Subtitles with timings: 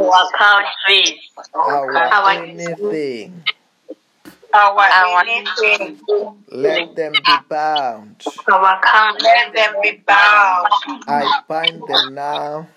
[0.00, 1.18] our countries,
[1.54, 3.42] our our anything.
[4.54, 5.98] our our anything.
[6.50, 8.24] Let them be bound.
[8.50, 10.68] our countries, Let them be bound.
[11.08, 12.68] I bind them now.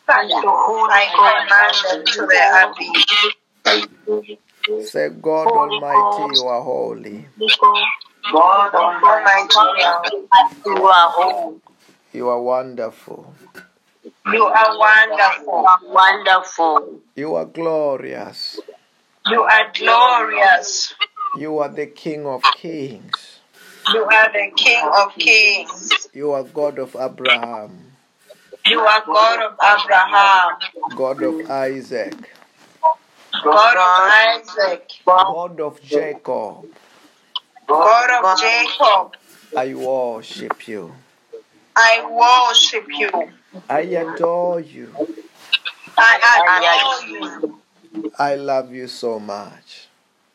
[0.07, 0.33] fire.
[0.91, 2.41] I command them to the
[4.09, 4.91] abyss.
[4.91, 7.27] Say, God Almighty, you are holy.
[8.33, 9.55] God Almighty,
[10.65, 11.61] you are home,
[12.13, 13.35] You are wonderful.
[14.33, 15.67] You are wonderful.
[15.85, 18.61] wonderful, You are glorious.
[19.27, 20.95] You are glorious.
[21.37, 23.41] You are the King of kings.
[23.93, 26.09] You are the King of kings.
[26.13, 27.93] You are God of Abraham,
[28.67, 30.57] You are God of Abraham,
[30.97, 32.15] God of Isaac,
[33.45, 36.67] God of Isaac, God of Jacob.
[37.67, 39.17] God of Jacob.
[39.57, 40.93] I worship you.
[41.77, 43.31] I worship you.
[43.69, 44.95] I adore you.
[45.97, 47.61] I adore you.
[48.19, 49.89] I love you so much.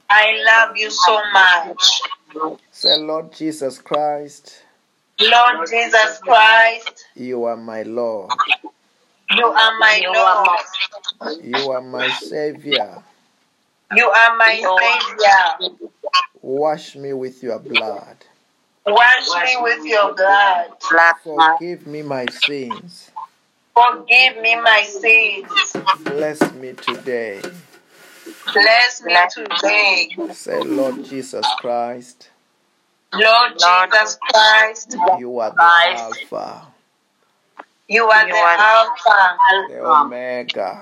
[0.10, 2.02] I love you so much.
[2.72, 4.64] Say, Lord Jesus Christ,
[5.20, 8.32] Lord Jesus Christ, you are my Lord.
[9.32, 10.46] you are my You are
[11.22, 11.44] Lord.
[11.44, 13.04] You are my Savior.
[13.96, 15.80] You are my Savior.
[16.42, 18.18] Wash me with your blood.
[18.86, 20.72] Wash me with your blood.
[21.24, 23.12] Forgive me my sins.
[23.76, 25.76] Forgive me my sins.
[26.04, 27.42] Bless me today.
[28.54, 30.10] Bless me today.
[30.32, 32.30] Say, Lord Jesus Christ,
[33.14, 35.64] Lord Jesus Christ, you are the.
[35.64, 36.68] Alpha,
[37.88, 39.38] you are the Alpha,
[39.70, 40.82] the Omega,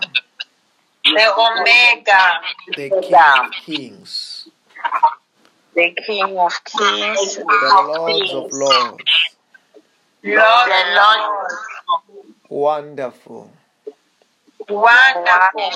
[1.06, 4.50] the Omega, the King of Kings,
[5.76, 9.04] the King of Kings, the Lords of Lords.
[10.24, 11.52] Lord the Lord,
[12.52, 13.50] Wonderful.
[14.70, 15.72] wonderful,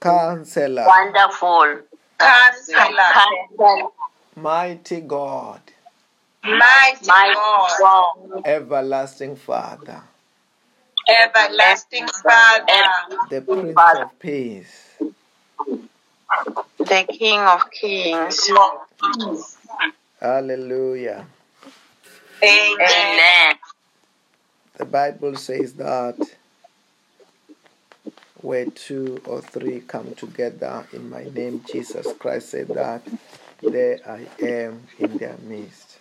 [0.00, 0.86] Counselor.
[0.86, 1.80] wonderful,
[2.18, 3.88] Counselor, Counselor,
[4.36, 5.60] Mighty God.
[6.44, 10.02] mighty my God, God, Everlasting Father.
[11.08, 12.88] everlasting Father,
[13.30, 14.86] The Prince of Peace.
[16.78, 18.50] the King of Kings.
[20.20, 21.26] Hallelujah.
[22.42, 22.78] Amen.
[22.80, 23.56] Amen.
[24.78, 26.16] The Bible says that
[28.40, 33.02] where two or three come together in my name, Jesus Christ said that
[33.62, 35.98] there I am in their midst.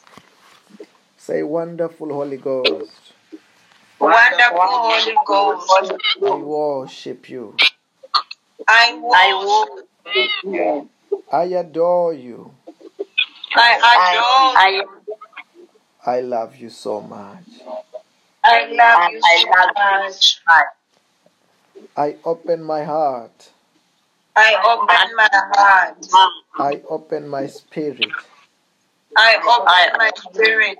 [1.17, 3.13] Say, wonderful Holy Ghost,
[3.99, 5.71] Wonderful Holy Ghost,
[6.23, 7.55] I worship you.
[8.67, 9.67] I I
[10.05, 10.89] worship you.
[11.31, 12.51] I adore you.
[13.55, 14.85] I adore you.
[16.05, 17.63] I I love you so much.
[18.49, 19.71] I love you I so love
[20.05, 20.39] much.
[21.97, 23.49] I open my heart.
[24.37, 26.05] I open my heart.
[26.59, 28.05] I open my spirit.
[29.17, 30.77] I open my spirit.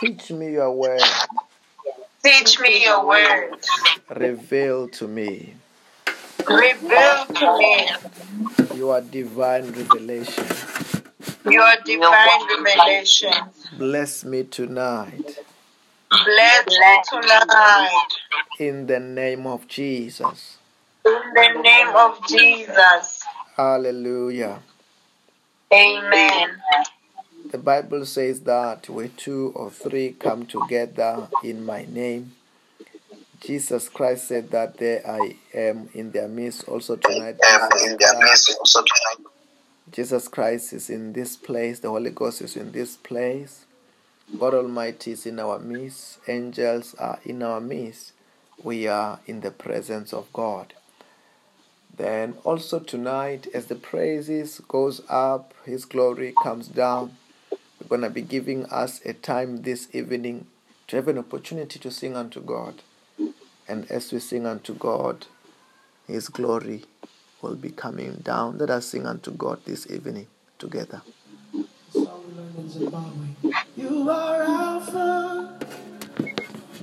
[0.00, 1.02] Teach me your word.
[2.24, 3.58] Teach me your word.
[4.10, 5.54] Reveal to me
[6.48, 7.88] Reveal to me
[8.74, 10.46] your divine revelation.
[11.44, 13.32] your divine revelation.
[13.76, 15.38] Bless me tonight.
[16.10, 18.08] Bless me tonight.
[18.60, 20.58] In the name of Jesus.
[21.04, 23.22] In the name of Jesus.
[23.56, 24.60] Hallelujah.
[25.72, 26.62] Amen.
[27.50, 32.32] The Bible says that where two or three come together in my name,
[33.40, 37.36] Jesus Christ said that there I am in their midst also tonight.
[37.42, 38.58] Jesus Christ,
[39.90, 43.65] Jesus Christ is in this place, the Holy Ghost is in this place.
[44.38, 48.12] God Almighty is in our midst, angels are in our midst.
[48.62, 50.74] We are in the presence of God.
[51.96, 57.16] Then also tonight, as the praises goes up, His glory comes down.
[57.80, 60.48] We're gonna be giving us a time this evening
[60.88, 62.82] to have an opportunity to sing unto God.
[63.66, 65.26] And as we sing unto God,
[66.06, 66.84] His glory
[67.40, 68.58] will be coming down.
[68.58, 70.26] Let us sing unto God this evening
[70.58, 71.00] together.
[73.96, 75.58] You are Alpha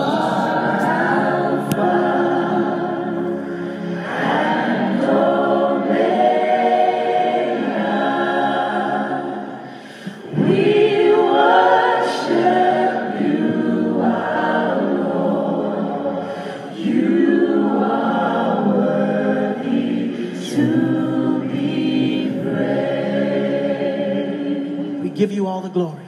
[25.16, 26.02] give you all the glory.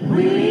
[0.00, 0.47] We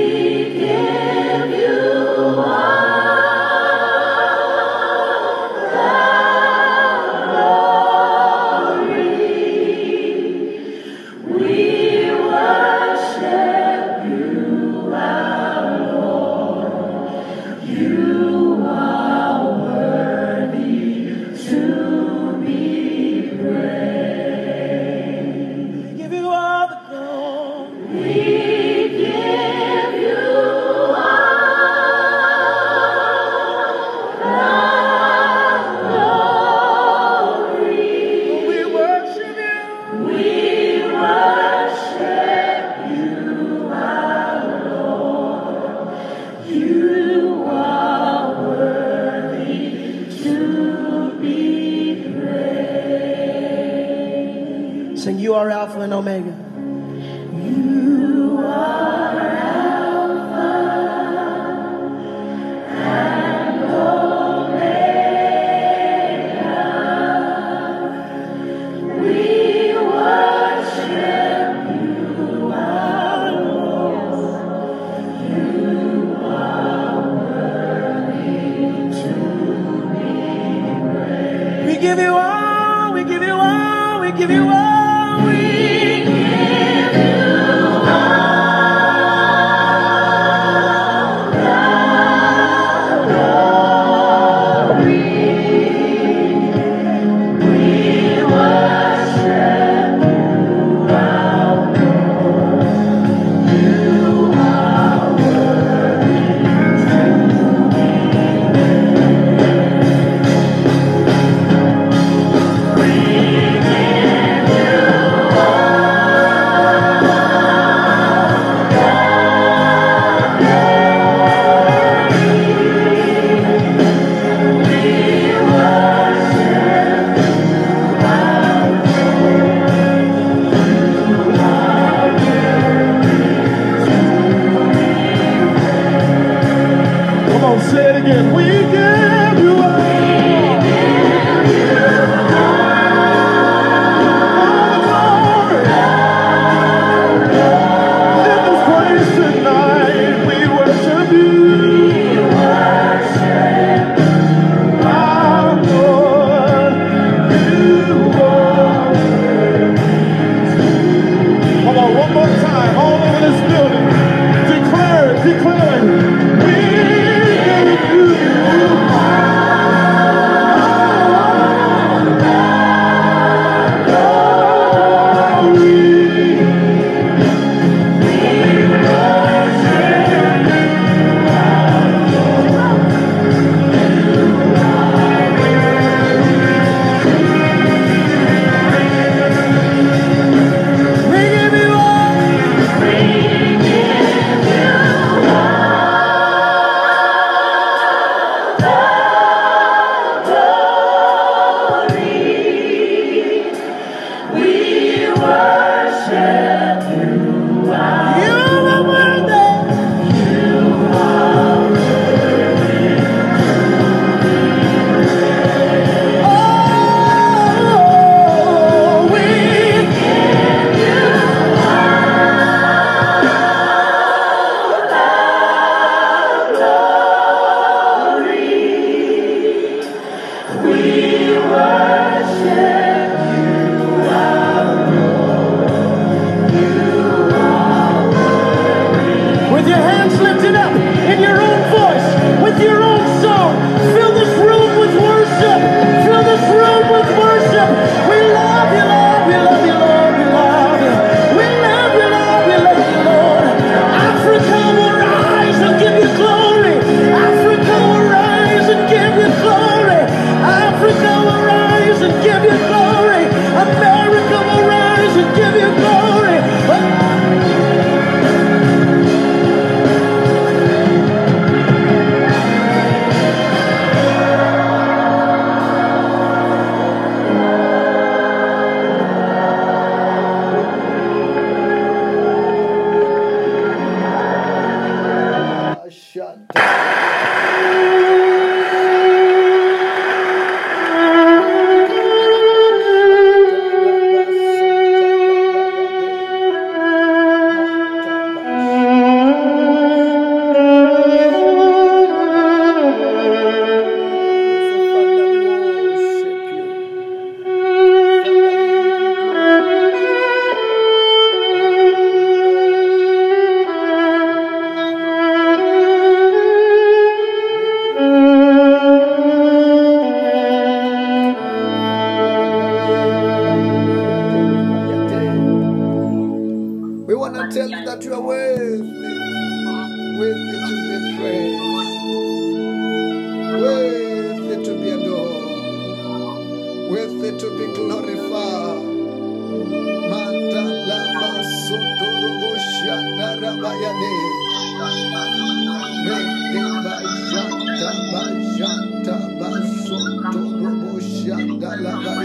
[351.78, 352.17] shanda labayade.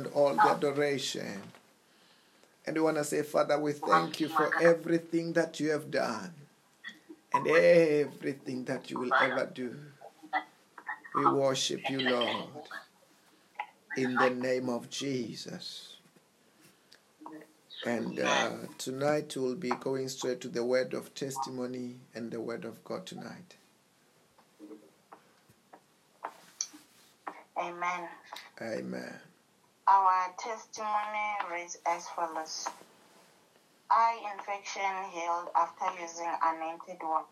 [0.00, 1.42] And all the adoration.
[2.66, 6.32] And we want to say, Father, we thank you for everything that you have done
[7.32, 9.76] and everything that you will ever do.
[11.14, 12.46] We worship you, Lord,
[13.96, 15.96] in the name of Jesus.
[17.84, 22.64] And uh, tonight we'll be going straight to the word of testimony and the word
[22.64, 23.56] of God tonight.
[27.56, 28.08] Amen.
[28.62, 29.29] Amen.
[29.90, 32.68] Our testimony reads as follows.
[33.90, 37.26] Eye infection healed after using anointed water.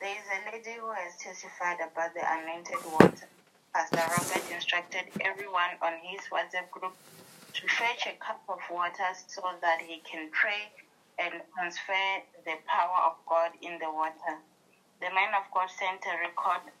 [0.00, 3.28] There is a lady who has testified about the anointed water.
[3.74, 6.96] Pastor Robert instructed everyone on his WhatsApp group
[7.52, 10.72] to fetch a cup of water so that he can pray
[11.20, 14.40] and transfer the power of God in the water.
[15.02, 16.72] The man of God sent a record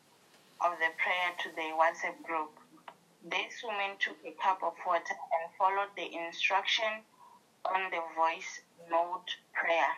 [0.64, 2.63] of the prayer to the WhatsApp group.
[3.26, 7.02] This woman took a cup of water and followed the instruction
[7.64, 9.96] on the voice note prayer.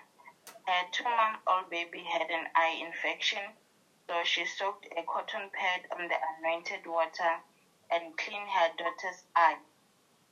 [0.64, 3.42] Her two month old baby had an eye infection,
[4.08, 7.42] so she soaked a cotton pad on the anointed water
[7.90, 9.58] and cleaned her daughter's eye.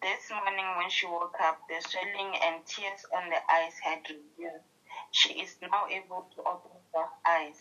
[0.01, 4.65] This morning, when she woke up, the swelling and tears on the eyes had reduced.
[5.11, 7.61] She is now able to open her eyes.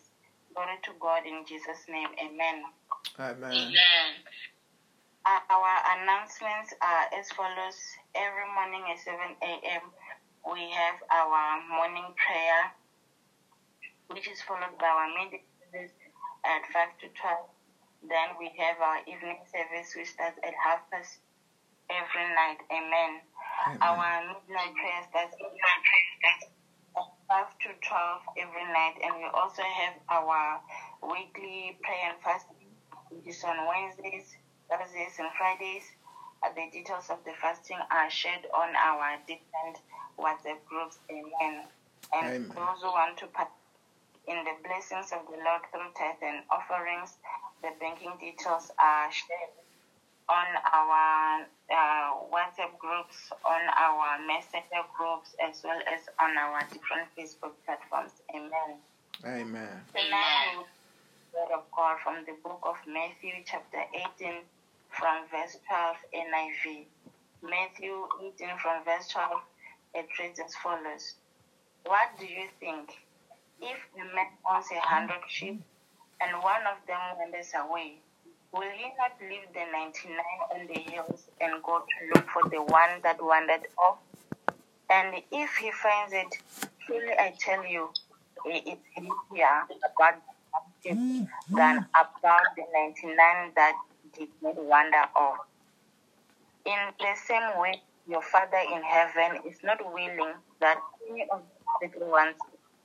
[0.53, 2.09] Glory to God in Jesus' name.
[2.19, 2.63] Amen.
[3.17, 4.13] Amen.
[5.25, 7.79] Our announcements are as follows.
[8.11, 9.83] Every morning at 7 a.m.,
[10.51, 12.75] we have our morning prayer,
[14.11, 15.39] which is followed by our midday
[15.71, 15.95] service
[16.43, 18.11] at 5 to 12.
[18.11, 21.23] Then we have our evening service, which starts at half past
[21.87, 22.59] every night.
[22.67, 23.23] Amen.
[23.63, 23.79] Amen.
[23.79, 26.39] Our midnight prayer starts at
[27.31, 28.99] 5 to 12 every night.
[28.99, 30.59] And we also have our
[30.99, 32.75] weekly prayer and fasting,
[33.07, 34.35] which is on Wednesdays,
[34.69, 35.83] Thursdays, and Fridays.
[36.43, 39.79] The details of the fasting are shared on our different
[40.19, 40.99] WhatsApp groups.
[41.09, 41.63] Amen.
[42.11, 42.51] And Amen.
[42.51, 43.53] those who want to partake
[44.27, 47.15] in the blessings of the Lord through tithe and offerings,
[47.61, 49.55] the banking details are shared
[50.29, 57.07] on our uh, WhatsApp groups, on our Messenger groups, as well as on our different
[57.17, 58.11] Facebook platforms.
[58.35, 58.79] Amen.
[59.25, 59.83] Amen.
[59.93, 60.65] Read
[61.33, 63.81] word of God from the book of Matthew, chapter
[64.21, 64.45] 18,
[64.89, 66.85] from verse 12 NIV.
[67.41, 68.05] Matthew
[68.37, 69.41] 18, from verse 12,
[69.95, 71.15] it reads as follows
[71.85, 72.93] What do you think?
[73.59, 75.61] If a man owns a hundred sheep
[76.21, 77.97] and one of them wanders away,
[78.51, 80.17] will he not leave the 99
[80.53, 83.97] on the hills and go to look for the one that wandered off?
[84.89, 86.37] And if he finds it,
[86.85, 87.89] truly I tell you,
[88.45, 90.21] it is easier about
[90.83, 91.87] sheep mm, than mm.
[91.95, 93.73] about the 99 that
[94.17, 95.39] did not wander off.
[96.65, 101.41] In the same way, your Father in heaven is not willing that any of
[101.81, 102.35] the little ones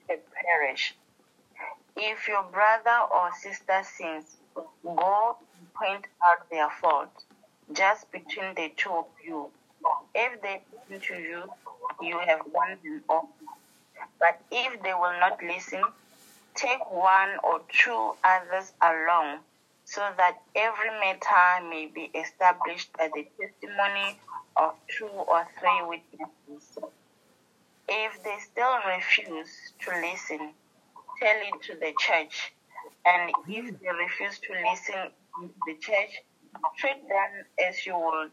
[0.08, 0.94] should perish.
[1.96, 7.24] If your brother or sister sins, go and point out their fault
[7.72, 9.48] just between the two of you.
[10.14, 11.42] If they listen to you,
[12.00, 13.28] you have won them all.
[14.18, 15.82] But if they will not listen,
[16.58, 19.38] take one or two others along,
[19.84, 24.18] so that every matter may be established by the testimony
[24.56, 26.78] of two or three witnesses.
[27.88, 30.50] If they still refuse to listen,
[31.20, 32.52] tell it to the church.
[33.06, 35.10] And if they refuse to listen
[35.40, 36.22] to the church,
[36.76, 38.30] treat them as you would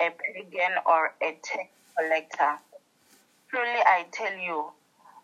[0.00, 2.58] a pagan or a tax collector.
[3.48, 4.70] Truly I tell you,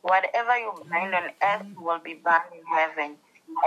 [0.02, 3.16] whatever you bind on earth will be bound in heaven,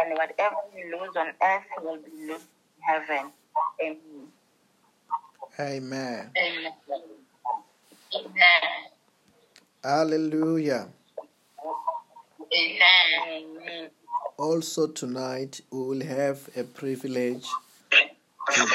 [0.02, 2.48] and whatever you lose on earth will be loosed
[2.78, 3.32] in heaven.
[3.82, 4.28] Amen.
[5.60, 6.30] Amen.
[8.16, 8.34] Amen.
[9.84, 10.88] Hallelujah.
[12.56, 13.90] Amen.
[14.38, 17.48] Also, tonight we will have a privilege
[18.54, 18.68] to,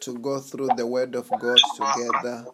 [0.00, 2.46] to go through the Word of God together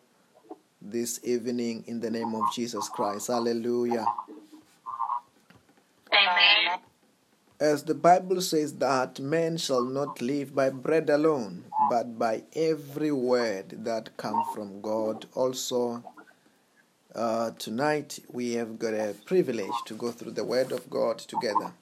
[0.90, 3.26] this evening in the name of Jesus Christ.
[3.28, 4.06] Hallelujah.
[6.12, 6.78] Amen.
[7.58, 13.10] As the Bible says that man shall not live by bread alone, but by every
[13.10, 15.26] word that comes from God.
[15.34, 16.04] Also,
[17.14, 21.72] uh, tonight we have got a privilege to go through the Word of God together.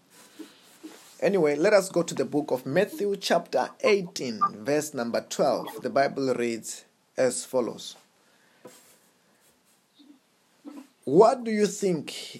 [1.21, 5.83] Anyway, let us go to the book of Matthew, chapter 18, verse number 12.
[5.83, 6.85] The Bible reads
[7.17, 7.97] as follows
[11.05, 12.39] What do you think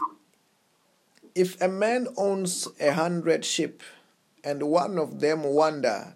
[1.35, 3.83] if a man owns a hundred sheep
[4.43, 6.15] and one of them wander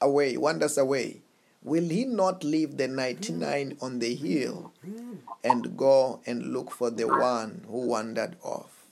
[0.00, 1.20] away, wanders away,
[1.62, 4.72] will he not leave the 99 on the hill
[5.42, 8.86] and go and look for the one who wandered off?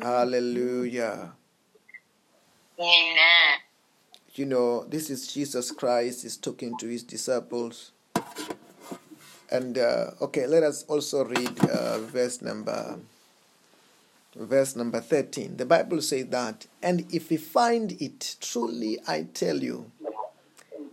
[0.00, 1.32] Hallelujah.
[2.78, 3.58] Amen.
[4.34, 7.92] You know, this is Jesus Christ is talking to his disciples.
[9.50, 12.98] And uh, okay, let us also read uh, verse number
[14.36, 15.56] verse number 13.
[15.56, 19.90] The Bible says that, and if he find it, truly I tell you,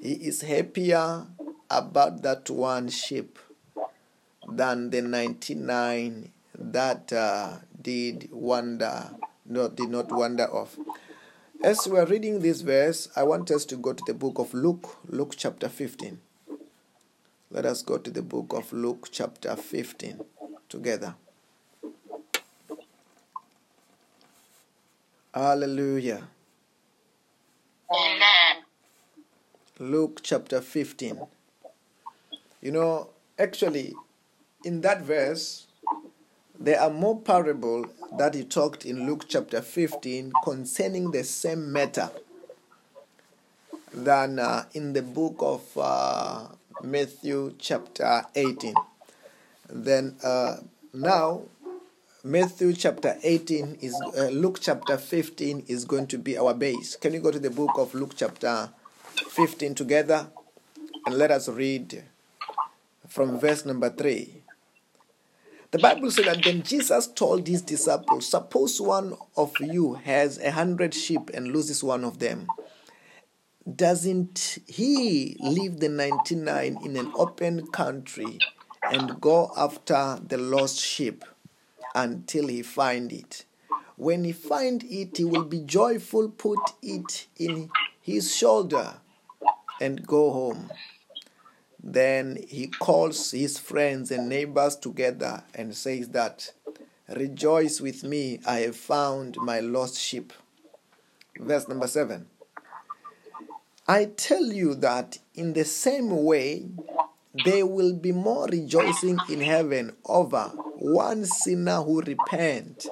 [0.02, 1.28] he is happier
[1.70, 3.38] about that one sheep
[4.50, 9.12] than the 99 that uh, did wander,
[9.46, 10.78] not, did not wander off.
[11.64, 14.54] As we are reading this verse, I want us to go to the book of
[14.54, 16.20] Luke, Luke chapter 15.
[17.56, 20.20] Let us go to the book of Luke chapter 15
[20.68, 21.16] together.
[25.34, 26.28] Hallelujah.
[27.90, 28.66] Amen.
[29.80, 31.22] Luke chapter 15.
[32.62, 33.94] You know, actually,
[34.66, 35.68] in that verse,
[36.60, 37.86] there are more parable
[38.18, 42.10] that he talked in Luke chapter 15 concerning the same matter
[43.94, 46.48] than uh, in the book of uh,
[46.86, 48.74] Matthew chapter 18.
[49.70, 50.58] Then uh,
[50.94, 51.44] now,
[52.24, 56.96] Matthew chapter 18 is uh, Luke chapter 15 is going to be our base.
[56.96, 58.70] Can you go to the book of Luke chapter
[59.30, 60.28] 15 together
[61.06, 62.04] and let us read
[63.08, 64.42] from verse number 3.
[65.72, 70.52] The Bible said that then Jesus told his disciples, Suppose one of you has a
[70.52, 72.48] hundred sheep and loses one of them.
[73.74, 78.38] Doesn't he leave the 99 in an open country
[78.84, 81.26] and go after the lost sheep
[81.96, 83.46] until he find it?
[83.96, 88.98] When he find it, he will be joyful, put it in his shoulder,
[89.82, 90.70] and go home.
[91.82, 96.52] Then he calls his friends and neighbors together and says that,
[97.10, 100.34] Rejoice with me, I have found my lost sheep.
[101.40, 102.28] Verse number 7.
[103.88, 106.66] I tell you that in the same way,
[107.34, 112.90] there will be more rejoicing in heaven over one sinner who repents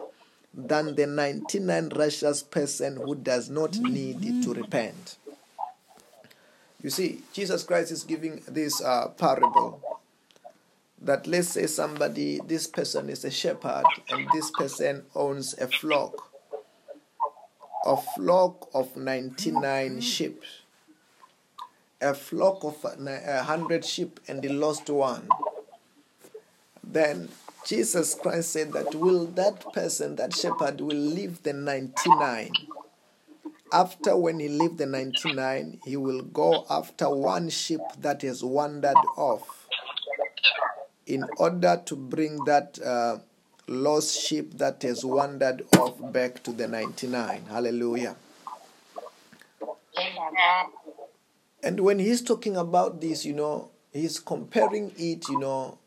[0.53, 5.17] than the 99 righteous person who does not need to repent.
[6.83, 9.81] You see, Jesus Christ is giving this uh, parable
[11.01, 16.29] that let's say somebody, this person is a shepherd and this person owns a flock,
[17.85, 20.41] a flock of 99 sheep,
[22.03, 25.27] a flock of a 100 sheep and he lost one.
[26.83, 27.29] Then
[27.65, 32.57] Jesus Christ said that will that person, that shepherd, will leave the 99
[33.71, 38.95] after when he leave the 99 he will go after one sheep that has wandered
[39.17, 39.67] off
[41.07, 43.17] in order to bring that uh,
[43.67, 48.15] lost sheep that has wandered off back to the 99 hallelujah
[49.97, 50.82] Amen.
[51.63, 55.77] And when he's talking about this you know he's comparing it you know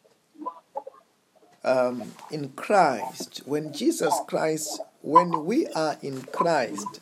[1.65, 7.01] um, in christ when jesus christ when we are in christ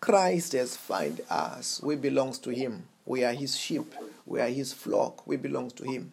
[0.00, 1.80] Christ has found us.
[1.82, 2.84] We belong to Him.
[3.04, 3.94] We are His sheep.
[4.26, 5.26] We are His flock.
[5.26, 6.12] We belong to Him.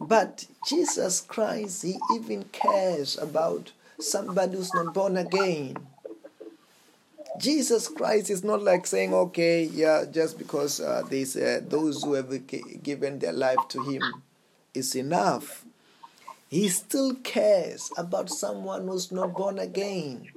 [0.00, 5.76] But Jesus Christ, He even cares about somebody who's not born again.
[7.38, 12.14] Jesus Christ is not like saying, okay, yeah, just because uh, there's, uh, those who
[12.14, 12.32] have
[12.82, 14.02] given their life to Him
[14.72, 15.64] is enough.
[16.48, 20.28] He still cares about someone who's not born again.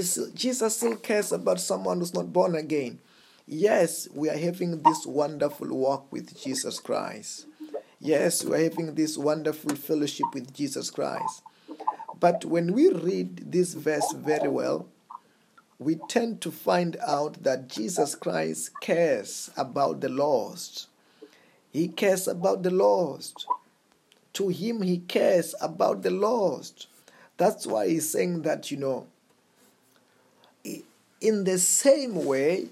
[0.00, 2.98] Still, Jesus still cares about someone who's not born again.
[3.46, 7.46] Yes, we are having this wonderful walk with Jesus Christ.
[8.00, 11.42] Yes, we are having this wonderful fellowship with Jesus Christ.
[12.20, 14.88] But when we read this verse very well,
[15.78, 20.88] we tend to find out that Jesus Christ cares about the lost.
[21.70, 23.46] He cares about the lost.
[24.34, 26.88] To him, he cares about the lost.
[27.36, 29.06] That's why he's saying that, you know,
[31.20, 32.68] in the same way,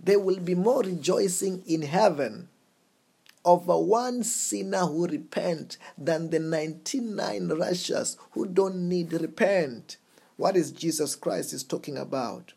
[0.00, 2.48] there will be more rejoicing in heaven
[3.44, 9.96] over one sinner who repent than the 99 righteous who don't need repent.
[10.36, 12.52] What is Jesus Christ is talking about?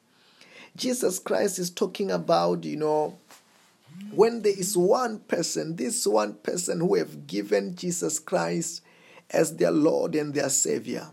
[0.75, 3.17] Jesus Christ is talking about, you know,
[4.11, 8.81] when there is one person, this one person who have given Jesus Christ
[9.31, 11.09] as their Lord and their Savior.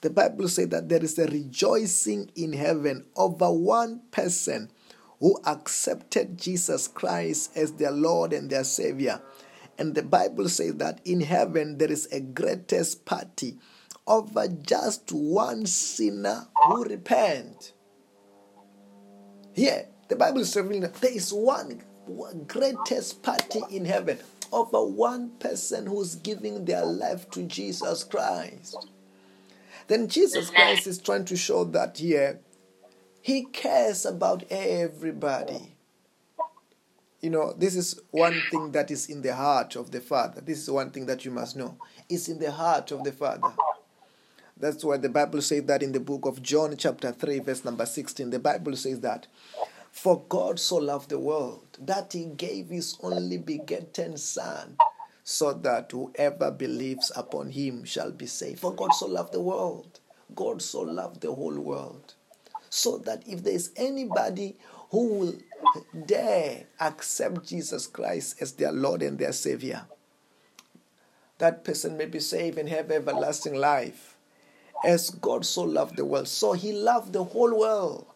[0.00, 4.70] The Bible says that there is a rejoicing in heaven over one person
[5.20, 9.22] who accepted Jesus Christ as their Lord and their Savior.
[9.78, 13.56] And the Bible says that in heaven there is a greatest party
[14.06, 17.72] over just one sinner who repent.
[19.54, 24.18] Here, the Bible is revealing that there is one, one greatest party in heaven
[24.52, 28.88] over one person who's giving their life to Jesus Christ.
[29.86, 32.40] Then Jesus Christ is trying to show that here
[33.20, 35.76] he cares about everybody.
[37.20, 40.42] You know, this is one thing that is in the heart of the Father.
[40.42, 41.78] This is one thing that you must know.
[42.08, 43.54] It's in the heart of the Father.
[44.56, 47.86] That's why the Bible says that in the book of John, chapter 3, verse number
[47.86, 48.30] 16.
[48.30, 49.26] The Bible says that,
[49.90, 54.76] For God so loved the world that he gave his only begotten Son,
[55.24, 58.60] so that whoever believes upon him shall be saved.
[58.60, 60.00] For God so loved the world.
[60.34, 62.14] God so loved the whole world
[62.74, 64.56] so that if there is anybody
[64.90, 65.34] who will
[66.06, 69.86] dare accept Jesus Christ as their Lord and their Savior,
[71.38, 74.13] that person may be saved and have everlasting life.
[74.84, 78.06] As God so loved the world, so He loved the whole world.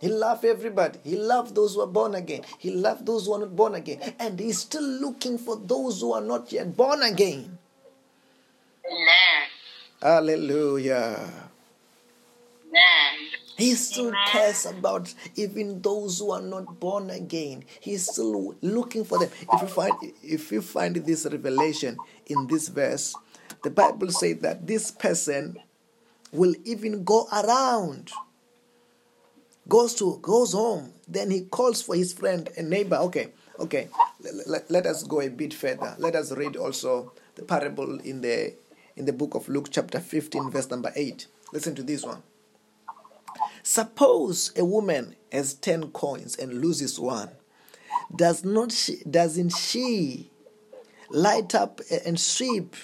[0.00, 0.98] He loved everybody.
[1.04, 2.42] He loved those who are born again.
[2.58, 4.00] He loved those who are not born again.
[4.18, 7.58] And He's still looking for those who are not yet born again.
[8.86, 9.48] Amen.
[10.02, 11.30] Hallelujah.
[12.66, 13.28] Amen.
[13.58, 14.20] He still Amen.
[14.26, 17.64] cares about even those who are not born again.
[17.78, 19.28] He's still looking for them.
[19.52, 23.18] If you find if you find this revelation in this verse,
[23.62, 25.58] the Bible says that this person
[26.32, 28.10] will even go around,
[29.68, 32.96] goes to goes home, then he calls for his friend and neighbor.
[32.96, 33.88] Okay, okay.
[34.20, 35.94] Let, let, let us go a bit further.
[35.98, 38.54] Let us read also the parable in the
[38.96, 41.26] in the book of Luke, chapter 15, verse number 8.
[41.52, 42.22] Listen to this one.
[43.62, 47.30] Suppose a woman has 10 coins and loses one.
[48.14, 50.30] Does not she, doesn't she
[51.08, 52.74] light up and sweep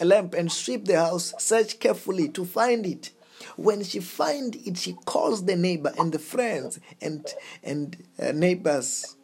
[0.00, 3.10] a lamp and sweep the house, search carefully to find it?
[3.56, 7.26] When she find it, she calls the neighbor and the friends and
[7.62, 9.16] and uh, neighbors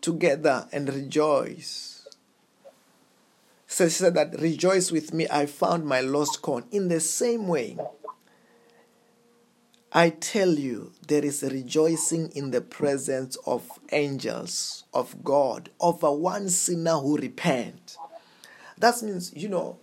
[0.00, 2.06] together and rejoice.
[3.66, 6.64] So she said that rejoice with me, I found my lost coin.
[6.72, 7.78] In the same way,
[9.92, 16.48] I tell you, there is rejoicing in the presence of angels of God over one
[16.48, 17.96] sinner who repent.
[18.80, 19.78] That means, you know,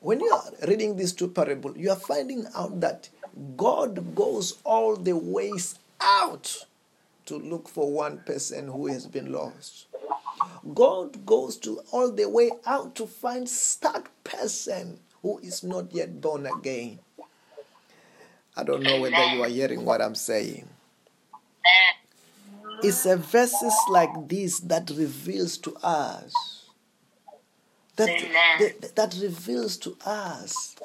[0.00, 3.08] when you are reading these two parables, you are finding out that
[3.56, 6.66] God goes all the ways out
[7.24, 9.86] to look for one person who has been lost.
[10.74, 13.46] God goes to all the way out to find
[13.80, 16.98] that person who is not yet born again.
[18.54, 20.68] I don't know whether you are hearing what I'm saying.
[22.82, 26.55] It's a verses like this that reveals to us
[27.96, 30.76] that, that, that reveals to us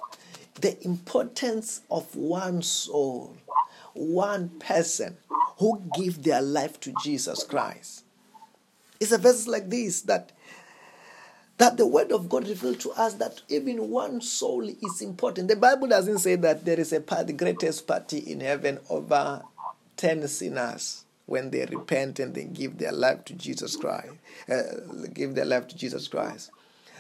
[0.60, 3.36] the importance of one soul,
[3.94, 5.18] one person
[5.58, 8.04] who give their life to Jesus Christ.
[9.00, 10.32] It's a verse like this that
[11.58, 15.48] that the word of God revealed to us that even one soul is important.
[15.48, 19.44] The Bible doesn't say that there is a the greatest party in heaven over
[19.98, 24.10] 10 sinners when they repent and they give their life to Jesus Christ,
[24.50, 24.62] uh,
[25.14, 26.50] give their life to Jesus Christ.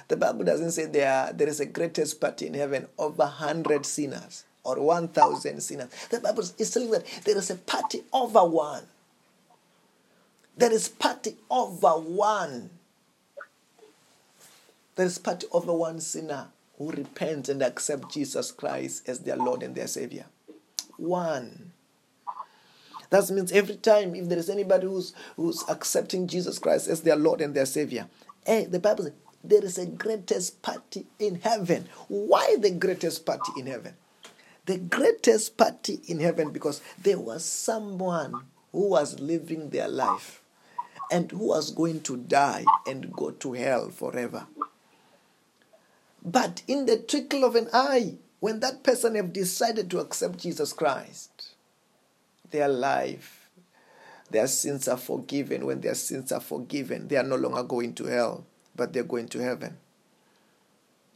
[0.07, 4.45] The Bible doesn't say there, there is a greatest party in heaven over 100 sinners
[4.63, 5.89] or 1,000 sinners.
[6.09, 8.83] The Bible is telling that there is a party over one.
[10.57, 12.69] There is party over one.
[14.95, 19.63] There is party over one sinner who repents and accepts Jesus Christ as their Lord
[19.63, 20.25] and their Savior.
[20.97, 21.71] One.
[23.09, 27.15] That means every time if there is anybody who's who's accepting Jesus Christ as their
[27.15, 28.07] Lord and their Savior,
[28.45, 31.87] hey, the Bible says there is a greatest party in heaven.
[32.07, 33.95] Why the greatest party in heaven?
[34.65, 38.33] the greatest party in heaven because there was someone
[38.71, 40.41] who was living their life
[41.11, 44.47] and who was going to die and go to hell forever.
[46.23, 50.73] But in the twinkle of an eye, when that person have decided to accept Jesus
[50.73, 51.55] Christ,
[52.51, 53.49] their life,
[54.29, 55.65] their sins are forgiven.
[55.65, 59.27] When their sins are forgiven, they are no longer going to hell, but they're going
[59.29, 59.77] to heaven.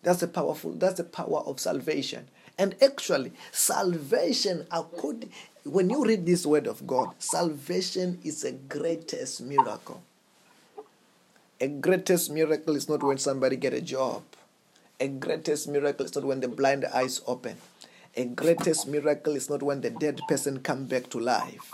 [0.03, 2.27] That's the powerful, that's the power of salvation.
[2.57, 5.31] And actually, salvation, according,
[5.63, 10.01] when you read this word of God, salvation is a greatest miracle.
[11.59, 14.23] A greatest miracle is not when somebody get a job.
[14.99, 17.57] A greatest miracle is not when the blind eyes open.
[18.15, 21.71] A greatest miracle is not when the dead person come back to life.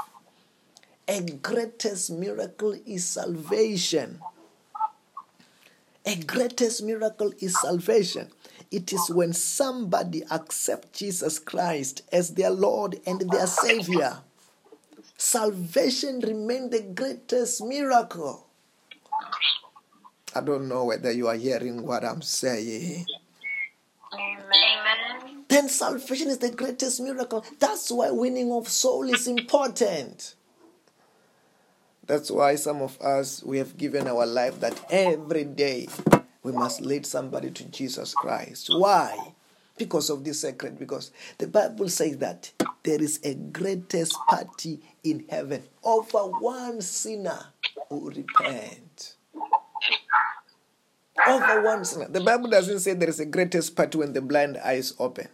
[1.08, 4.20] A greatest miracle is salvation.
[6.06, 8.30] A greatest miracle is salvation.
[8.72, 14.20] It is when somebody accepts Jesus Christ as their Lord and their Savior.
[15.18, 18.48] Salvation remains the greatest miracle.
[20.34, 23.06] I don't know whether you are hearing what I'm saying.
[24.14, 25.44] Amen.
[25.48, 27.46] Then salvation is the greatest miracle.
[27.60, 30.36] That's why winning of soul is important.
[32.12, 35.88] That's why some of us we have given our life that every day
[36.44, 38.68] we must lead somebody to Jesus Christ.
[38.70, 39.32] Why?
[39.78, 40.78] Because of this secret.
[40.78, 42.52] Because the Bible says that
[42.84, 47.46] there is a greatest party in heaven over one sinner
[47.88, 49.16] who repent.
[51.26, 52.10] Over one sinner.
[52.10, 55.30] The Bible doesn't say there is a greatest party when the blind eyes open.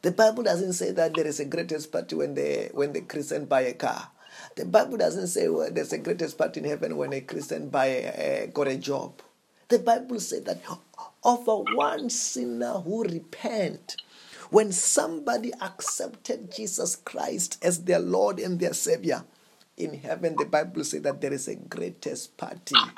[0.00, 3.44] The Bible doesn't say that there is a greatest party when the when the Christian
[3.44, 4.10] buy a car.
[4.58, 7.78] The Bible doesn't say well, there's a greatest party in heaven when a Christian a,
[7.78, 9.22] eh, got a job.
[9.68, 10.60] The Bible says that
[11.22, 13.98] over one sinner who repent,
[14.50, 19.22] when somebody accepted Jesus Christ as their Lord and their Savior,
[19.76, 22.96] in heaven the Bible says that there is a greatest party.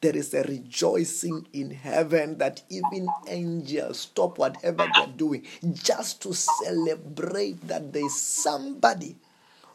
[0.00, 6.34] There is a rejoicing in heaven that even angels stop whatever they're doing just to
[6.34, 9.16] celebrate that there is somebody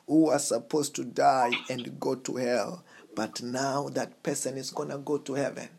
[0.07, 2.83] who was supposed to die and go to hell,
[3.15, 5.69] but now that person is going to go to heaven.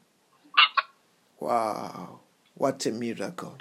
[1.39, 2.21] Wow,
[2.55, 3.57] what a miracle.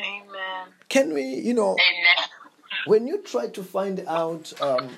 [0.00, 0.68] Amen.
[0.88, 2.28] Can we, you know, Amen.
[2.86, 4.88] when you try to find out um,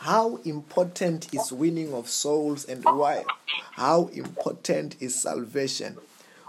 [0.00, 3.24] how important is winning of souls and why,
[3.72, 5.96] how important is salvation,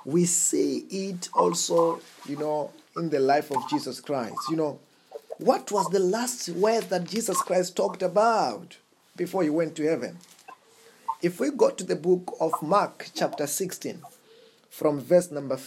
[0.06, 4.38] we see it also, you know, in the life of Jesus Christ.
[4.50, 4.80] You know,
[5.42, 8.78] what was the last word that Jesus Christ talked about
[9.16, 10.20] before he went to heaven?
[11.24, 14.04] If we go to the book of Mark, chapter 16,
[14.70, 15.60] from verse number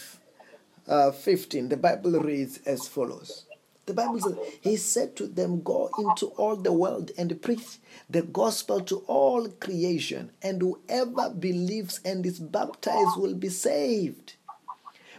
[0.87, 3.43] uh, 15, the Bible reads as follows.
[3.85, 7.77] The Bible says, He said to them, Go into all the world and preach
[8.09, 14.35] the gospel to all creation, and whoever believes and is baptized will be saved.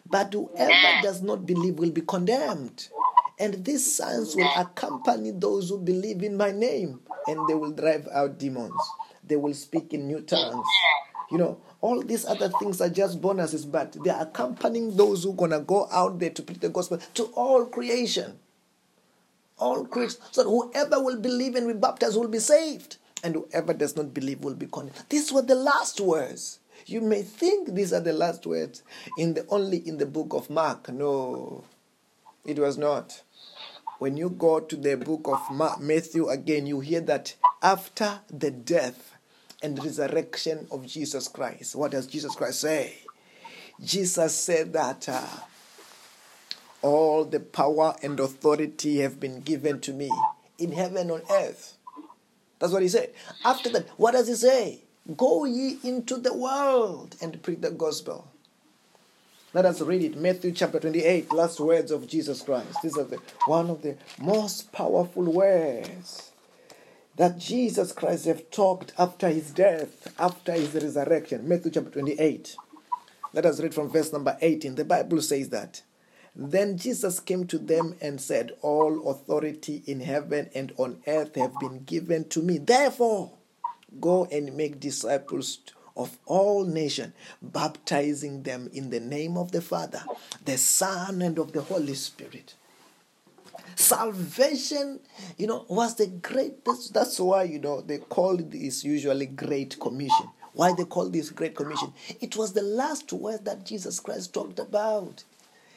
[0.08, 2.88] But whoever does not believe will be condemned.
[3.38, 8.08] And these signs will accompany those who believe in my name, and they will drive
[8.12, 8.72] out demons
[9.26, 10.66] they will speak in new tongues.
[11.30, 15.32] You know, all these other things are just bonuses, but they are accompanying those who
[15.32, 18.38] are gonna go out there to preach the gospel to all creation.
[19.58, 20.18] All creation.
[20.30, 22.98] So whoever will believe and be baptized will be saved.
[23.24, 25.02] And whoever does not believe will be condemned.
[25.08, 26.60] These were the last words.
[26.84, 28.82] You may think these are the last words
[29.18, 30.92] in the only in the book of Mark.
[30.92, 31.64] No,
[32.44, 33.22] it was not.
[33.98, 39.14] When you go to the book of Matthew again, you hear that after the death
[39.62, 41.74] and resurrection of Jesus Christ.
[41.74, 42.98] What does Jesus Christ say?
[43.82, 45.26] Jesus said that uh,
[46.82, 50.10] all the power and authority have been given to me
[50.58, 51.76] in heaven and earth.
[52.58, 53.12] That's what he said.
[53.44, 54.82] After that, what does he say?
[55.16, 58.28] Go ye into the world and preach the gospel.
[59.56, 60.18] Let us read it.
[60.18, 62.82] Matthew chapter 28, last words of Jesus Christ.
[62.82, 66.30] These are the, one of the most powerful words
[67.16, 71.48] that Jesus Christ have talked after his death, after his resurrection.
[71.48, 72.54] Matthew chapter 28.
[73.32, 74.74] Let us read from verse number 18.
[74.74, 75.80] The Bible says that.
[76.34, 81.58] Then Jesus came to them and said, All authority in heaven and on earth have
[81.58, 82.58] been given to me.
[82.58, 83.32] Therefore,
[84.02, 85.60] go and make disciples
[85.96, 90.02] of all nations, baptizing them in the name of the Father,
[90.44, 92.54] the Son, and of the Holy Spirit
[93.74, 95.00] Salvation,
[95.36, 96.64] you know, was the great.
[96.64, 100.28] That's, that's why you know they call this usually Great Commission.
[100.54, 101.92] Why they call this Great Commission?
[102.20, 105.24] It was the last word that Jesus Christ talked about.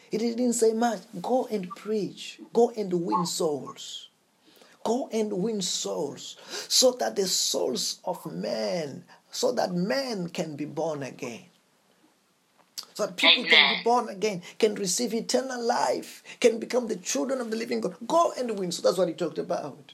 [0.10, 1.02] He didn't say much.
[1.22, 2.40] Go and preach.
[2.54, 4.08] Go and win souls.
[4.86, 6.38] Go and win souls
[6.70, 11.46] so that the souls of men, so that men can be born again.
[12.94, 17.40] So that people can be born again, can receive eternal life, can become the children
[17.40, 17.96] of the living God.
[18.08, 18.72] Go and win.
[18.72, 19.94] So that's what he talked about.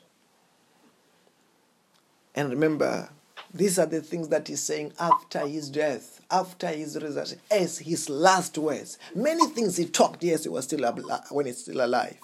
[2.33, 3.09] And remember,
[3.53, 8.09] these are the things that he's saying after his death, after his resurrection, as his
[8.09, 8.97] last words.
[9.15, 10.85] Many things he talked, yes, he was still
[11.29, 12.17] when he's still alive.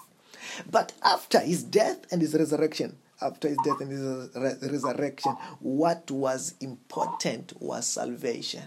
[0.70, 6.54] But after his death and his resurrection, after his death and his resurrection, what was
[6.60, 8.64] important was salvation.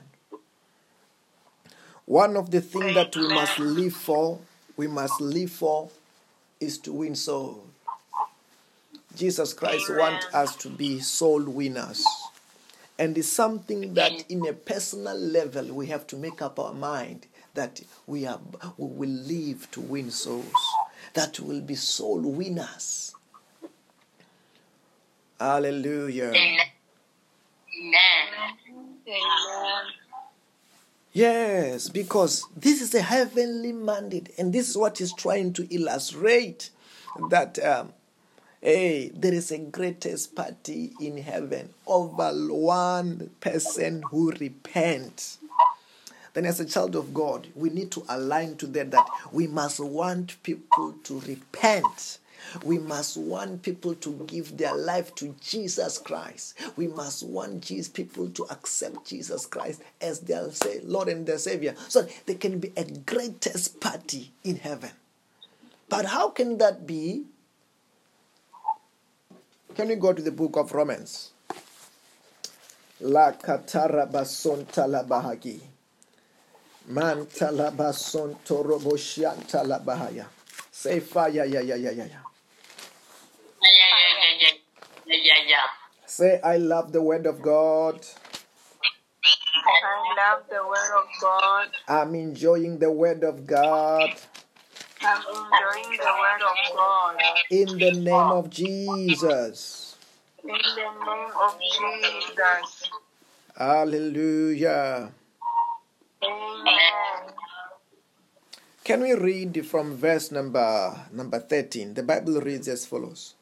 [2.06, 4.40] One of the things that we must live for,
[4.78, 5.90] we must live for,
[6.60, 7.68] is to win souls.
[9.16, 12.06] Jesus Christ wants us to be soul winners.
[13.00, 17.28] And it's something that, in a personal level, we have to make up our mind
[17.54, 18.40] that we, are,
[18.78, 20.54] we will live to win souls,
[21.14, 23.15] that we will be soul winners.
[25.40, 26.30] Hallelujah.
[26.30, 26.60] Amen.
[27.82, 28.26] Amen.
[31.14, 36.72] Yes, because this is a heavenly mandate, and this is what he's trying to illustrate
[37.18, 37.94] that um,
[38.66, 45.38] Hey, there is a greatest party in heaven over one person who repents.
[46.34, 49.80] Then, as a child of God, we need to align to that that we must
[49.80, 52.18] want people to repent.
[52.64, 56.58] We must want people to give their life to Jesus Christ.
[56.76, 60.50] We must want Jesus, people to accept Jesus Christ as their
[60.84, 64.92] Lord and their Savior, so there can be a greatest party in heaven.
[65.90, 67.26] But how can that be
[69.76, 71.32] can we go to the book of Romans?
[73.02, 75.60] La katara bason talabahagi.
[76.88, 78.26] Man talabahaya.
[80.72, 82.16] Say fire, yeah,
[83.62, 84.52] yeah,
[85.06, 85.68] yeah, yeah, yeah.
[86.06, 88.06] Say, I love the word of God.
[89.56, 91.68] I love the word of God.
[91.88, 94.10] I'm enjoying the word of God.
[95.02, 97.22] I'm enjoying the word of God.
[97.50, 99.98] In the name of Jesus.
[100.44, 102.90] In the name of Jesus.
[103.58, 105.12] Hallelujah.
[106.24, 107.34] Amen.
[108.84, 111.94] Can we read from verse number number 13?
[111.94, 113.35] The Bible reads as follows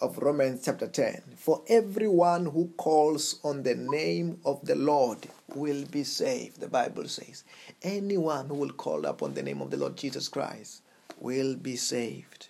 [0.00, 1.22] of Romans chapter 10.
[1.36, 5.18] For everyone who calls on the name of the Lord
[5.54, 7.44] will be saved, the Bible says.
[7.82, 10.82] Anyone who will call upon the name of the Lord Jesus Christ
[11.20, 12.48] will be saved.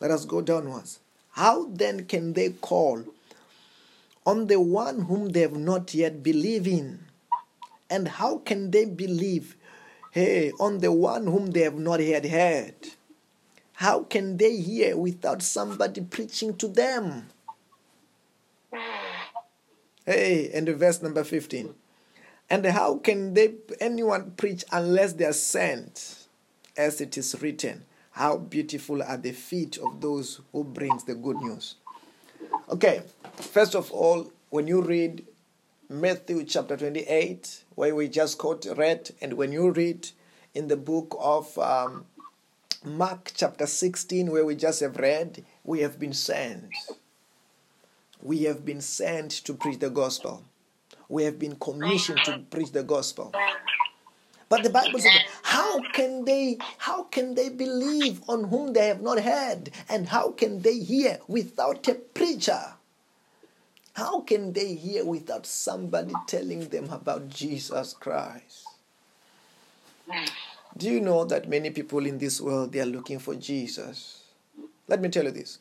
[0.00, 1.00] Let us go downwards.
[1.32, 3.04] How then can they call
[4.24, 7.00] on the one whom they have not yet believed in?
[7.90, 9.56] And how can they believe,
[10.12, 12.74] hey, on the one whom they have not yet heard?
[13.74, 17.28] How can they hear without somebody preaching to them?
[20.06, 21.74] Hey, and the verse number 15.
[22.50, 26.26] And how can they anyone preach unless they are sent?
[26.76, 31.36] As it is written, how beautiful are the feet of those who brings the good
[31.36, 31.76] news.
[32.68, 33.02] Okay,
[33.36, 35.24] first of all, when you read
[35.88, 40.10] Matthew chapter 28, where we just quote read, and when you read
[40.54, 42.06] in the book of um,
[42.84, 46.68] Mark chapter 16, where we just have read, we have been sent.
[48.22, 50.44] We have been sent to preach the gospel.
[51.08, 53.32] We have been commissioned to preach the gospel.
[54.50, 55.12] But the Bible says,
[55.42, 59.70] how can they how can they believe on whom they have not heard?
[59.88, 62.74] And how can they hear without a preacher?
[63.94, 68.66] How can they hear without somebody telling them about Jesus Christ?
[70.76, 74.24] Do you know that many people in this world they are looking for Jesus?
[74.88, 75.58] Let me tell you this.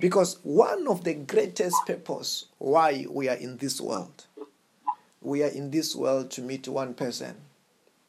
[0.00, 4.26] Because one of the greatest purpose why we are in this world,
[5.22, 7.36] we are in this world to meet one person.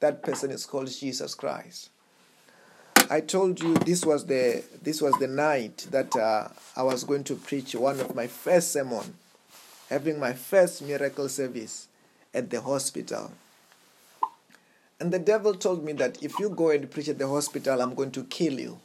[0.02, 1.90] That person is called Jesus Christ.
[3.10, 7.24] I told you this was the this was the night that uh, I was going
[7.26, 9.14] to preach one of my first sermon,
[9.90, 11.88] having my first miracle service
[12.34, 13.32] at the hospital.
[15.00, 17.96] And the devil told me that if you go and preach at the hospital, I'm
[17.96, 18.80] going to kill you.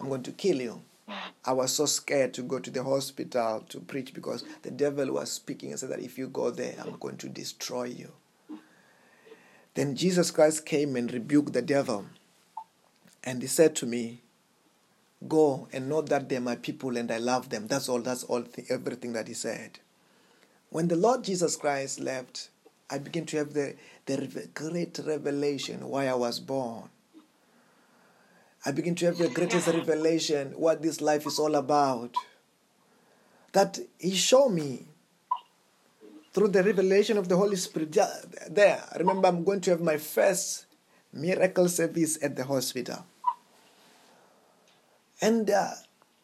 [0.00, 0.82] I'm going to kill you.
[1.44, 5.30] I was so scared to go to the hospital to preach because the devil was
[5.30, 8.12] speaking and said that if you go there, I'm going to destroy you.
[9.74, 12.06] Then Jesus Christ came and rebuked the devil.
[13.22, 14.22] And he said to me,
[15.28, 17.66] Go and know that they're my people and I love them.
[17.66, 19.78] That's all, that's all, everything that he said.
[20.70, 22.48] When the Lord Jesus Christ left,
[22.88, 23.74] I began to have the,
[24.06, 26.88] the great revelation why I was born.
[28.64, 32.14] I begin to have the greatest revelation what this life is all about.
[33.52, 34.86] That He showed me
[36.32, 37.96] through the revelation of the Holy Spirit.
[38.48, 40.66] There, remember I'm going to have my first
[41.12, 43.04] miracle service at the hospital.
[45.20, 45.70] And uh,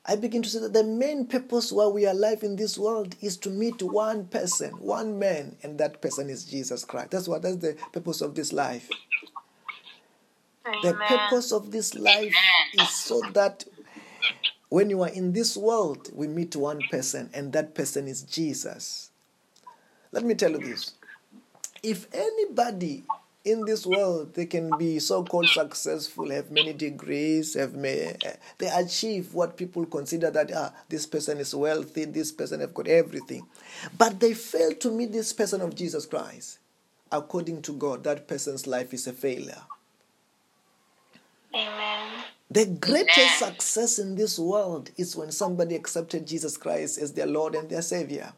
[0.09, 3.17] I begin to say that the main purpose why we are alive in this world
[3.21, 7.11] is to meet one person, one man, and that person is Jesus Christ.
[7.11, 8.89] That's what that's the purpose of this life.
[10.65, 10.81] Amen.
[10.83, 12.35] The purpose of this life
[12.75, 13.65] is so that
[14.69, 19.11] when you are in this world, we meet one person, and that person is Jesus.
[20.13, 20.95] Let me tell you this.
[21.83, 23.05] If anybody
[23.47, 28.17] in this world they can be so-called successful have many degrees have may,
[28.59, 32.89] they achieve what people consider that ah this person is wealthy this person have got
[32.89, 33.47] everything.
[33.97, 36.59] But they fail to meet this person of jesus christ.
[37.13, 39.63] According to god that person's life is a failure.
[41.55, 42.25] Amen.
[42.51, 47.55] the greatest success in this world is when somebody accepted jesus christ as their lord
[47.55, 48.33] and their savior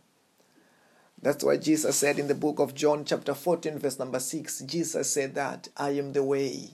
[1.21, 5.11] that's why Jesus said in the book of John, chapter 14, verse number 6, Jesus
[5.11, 6.71] said that I am the way,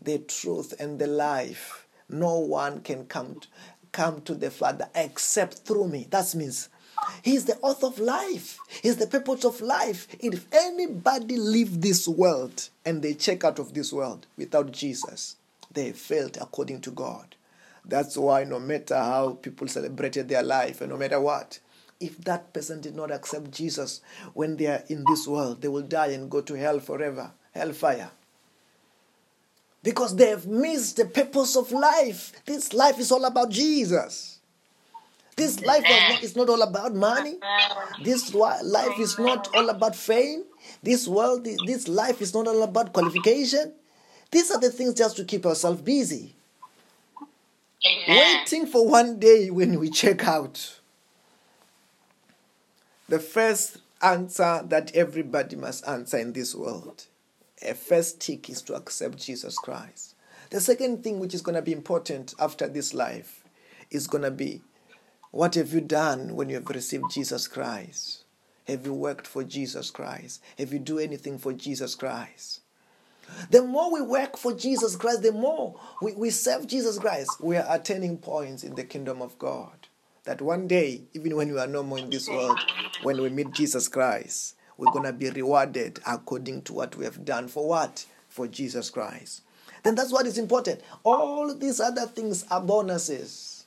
[0.00, 1.86] the truth, and the life.
[2.08, 3.48] No one can come to,
[3.92, 6.06] come to the Father except through me.
[6.10, 6.70] That means
[7.22, 8.58] He's the author of life.
[8.82, 10.08] He's the purpose of life.
[10.18, 15.36] If anybody leave this world and they check out of this world without Jesus,
[15.72, 17.36] they failed according to God.
[17.84, 21.58] That's why no matter how people celebrated their life and no matter what,
[22.00, 24.00] if that person did not accept Jesus
[24.34, 28.10] when they are in this world, they will die and go to hell forever, hellfire.
[29.82, 32.32] Because they have missed the purpose of life.
[32.44, 34.38] This life is all about Jesus.
[35.36, 35.84] This life
[36.20, 37.38] is not all about money.
[38.02, 40.44] This life is not all about fame.
[40.82, 43.72] This world, this life is not all about qualification.
[44.32, 46.34] These are the things just to keep ourselves busy.
[48.08, 50.77] Waiting for one day when we check out.
[53.08, 57.06] The first answer that everybody must answer in this world,
[57.62, 60.14] a first tick is to accept Jesus Christ.
[60.50, 63.44] The second thing which is going to be important after this life
[63.90, 64.60] is going to be
[65.30, 68.24] what have you done when you have received Jesus Christ?
[68.66, 70.42] Have you worked for Jesus Christ?
[70.58, 72.60] Have you do anything for Jesus Christ?
[73.50, 77.56] The more we work for Jesus Christ, the more we, we serve Jesus Christ, we
[77.56, 79.77] are attaining points in the kingdom of God
[80.28, 82.60] that one day, even when we are no more in this world,
[83.02, 87.24] when we meet Jesus Christ, we're going to be rewarded according to what we have
[87.24, 88.04] done for what?
[88.28, 89.40] For Jesus Christ.
[89.84, 90.82] Then that's what is important.
[91.02, 93.64] All these other things are bonuses.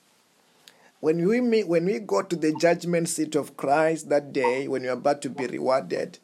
[1.00, 4.84] When we meet, when we go to the judgment seat of Christ that day, when
[4.84, 6.20] you're about to be rewarded,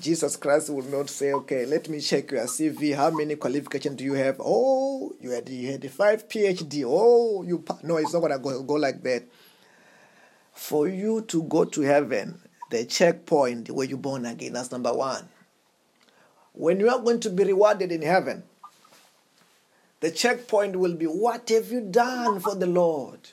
[0.00, 2.92] Jesus Christ will not say, "Okay, let me check your CV.
[2.92, 4.36] How many qualifications do you have?
[4.44, 6.84] Oh, you had you had five PhD.
[6.86, 9.24] Oh, you no, it's not gonna go, go like that.
[10.52, 12.40] For you to go to heaven,
[12.70, 14.52] the checkpoint where you're born again.
[14.52, 15.28] That's number one.
[16.52, 18.42] When you are going to be rewarded in heaven,
[20.00, 23.30] the checkpoint will be, "What have you done for the Lord?"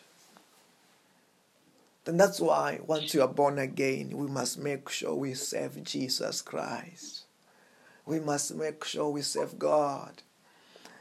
[2.05, 6.41] Then that's why once you are born again, we must make sure we serve Jesus
[6.41, 7.23] Christ.
[8.05, 10.21] We must make sure we serve God.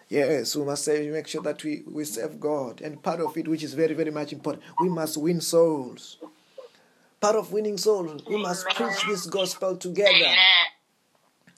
[0.09, 2.81] Yes, we must make sure that we, we serve God.
[2.83, 6.19] And part of it, which is very, very much important, we must win souls.
[7.21, 10.35] Part of winning souls, we must preach this gospel together.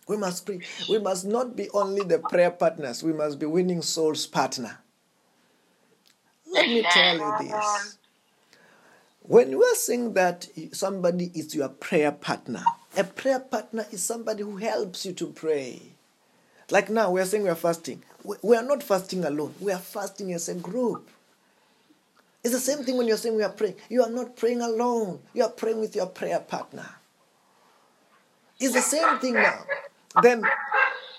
[0.06, 0.66] We must preach.
[0.88, 4.78] We must not be only the prayer partners, we must be winning souls partner.
[6.50, 7.98] Let me tell you this.
[9.26, 12.62] When you are saying that somebody is your prayer partner,
[12.94, 15.80] a prayer partner is somebody who helps you to pray.
[16.70, 18.02] Like now, we are saying we are fasting.
[18.42, 21.08] We are not fasting alone, we are fasting as a group.
[22.42, 23.76] It's the same thing when you're saying we are praying.
[23.88, 26.86] You are not praying alone, you are praying with your prayer partner.
[28.60, 29.64] It's the same thing now.
[30.22, 30.44] Then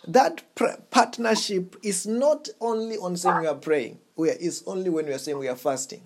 [0.08, 0.44] that
[0.92, 5.40] partnership is not only on saying we are praying, it's only when we are saying
[5.40, 6.04] we are fasting.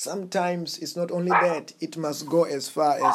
[0.00, 3.14] Sometimes it's not only that, it must go as far as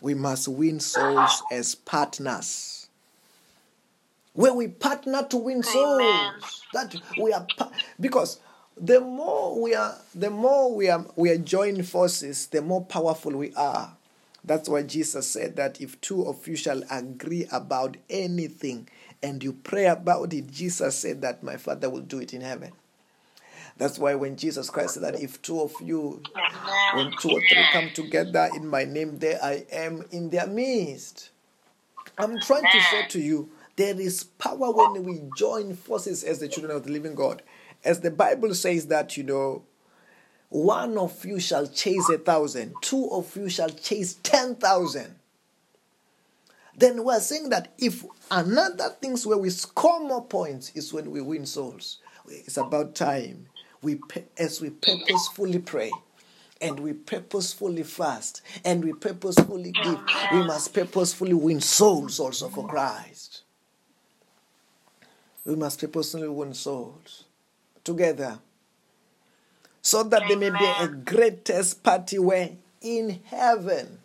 [0.00, 2.88] we must win souls as partners.
[4.32, 6.00] Where we partner to win souls.
[6.00, 6.32] Amen.
[6.72, 7.46] That we are
[8.00, 8.40] because
[8.78, 13.32] the more we are the more we are we are joining forces, the more powerful
[13.32, 13.94] we are.
[14.42, 18.88] That's why Jesus said that if two of you shall agree about anything
[19.22, 22.72] and you pray about it, Jesus said that my Father will do it in heaven.
[23.78, 26.22] That's why when Jesus Christ said that if two of you,
[26.94, 31.30] when two or three come together in my name, there I am in their midst.
[32.18, 36.48] I'm trying to say to you There is power when we join forces as the
[36.48, 37.42] children of the living God.
[37.84, 39.64] As the Bible says that, you know,
[40.48, 45.16] one of you shall chase a thousand, two of you shall chase ten thousand.
[46.78, 51.20] Then we're saying that if another things where we score more points is when we
[51.20, 51.98] win souls.
[52.28, 53.48] It's about time
[53.86, 54.00] we,
[54.36, 55.92] as we purposefully pray
[56.60, 60.00] and we purposefully fast and we purposefully give,
[60.32, 63.42] we must purposefully win souls also for Christ.
[65.44, 67.24] We must purposefully win souls
[67.84, 68.40] together
[69.82, 74.00] so that there may be a greatest party where in heaven.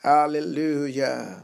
[0.00, 1.42] Hallelujah.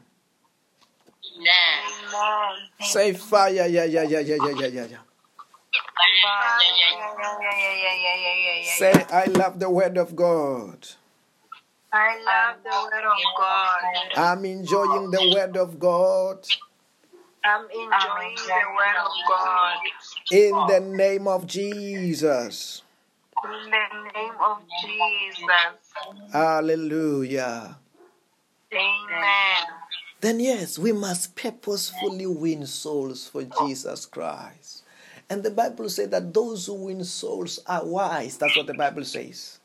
[1.41, 2.69] Amen.
[2.83, 5.08] Say fire, yeah, yeah, yeah, yeah, yeah, yeah, yeah.
[8.79, 10.87] Say, I love the word of God.
[11.93, 13.81] I love the word of God.
[14.17, 16.47] I'm enjoying the word of God.
[17.45, 19.79] I'm enjoying the word of God.
[20.31, 22.83] In the name of Jesus.
[23.45, 26.33] In the name of Jesus.
[26.33, 27.79] Hallelujah.
[28.73, 29.65] Amen.
[30.21, 34.78] Then, yes, we must purposefully win souls for Jesus Christ.
[35.31, 38.39] And the Bible says that those who win souls are wise.
[38.39, 39.59] That's what the Bible says.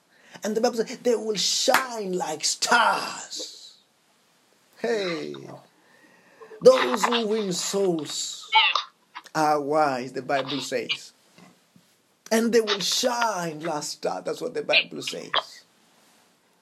[0.44, 3.78] And the Bible says they will shine like stars.
[4.80, 5.34] Hey.
[6.62, 8.50] Those who win souls
[9.34, 11.14] are wise, the Bible says.
[12.32, 14.24] And they will shine like stars.
[14.26, 15.64] That's what the Bible says.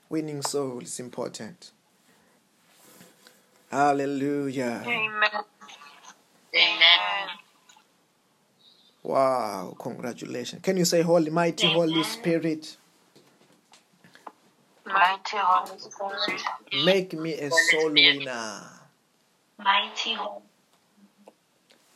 [0.09, 1.71] Winning souls is important.
[3.71, 4.83] Hallelujah.
[4.85, 5.21] Amen.
[6.53, 7.29] Amen.
[9.03, 10.61] Wow, congratulations.
[10.61, 12.77] Can you say, Holy, mighty Holy Spirit,
[14.85, 16.85] Mighty Holy Spirit.
[16.85, 18.61] make me a soul winner?
[19.57, 20.41] Mighty Holy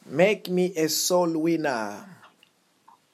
[0.08, 2.06] Make me a soul winner.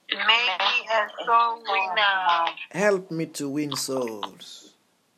[0.10, 2.46] Make me a soul winner.
[2.70, 4.74] Help me to win souls.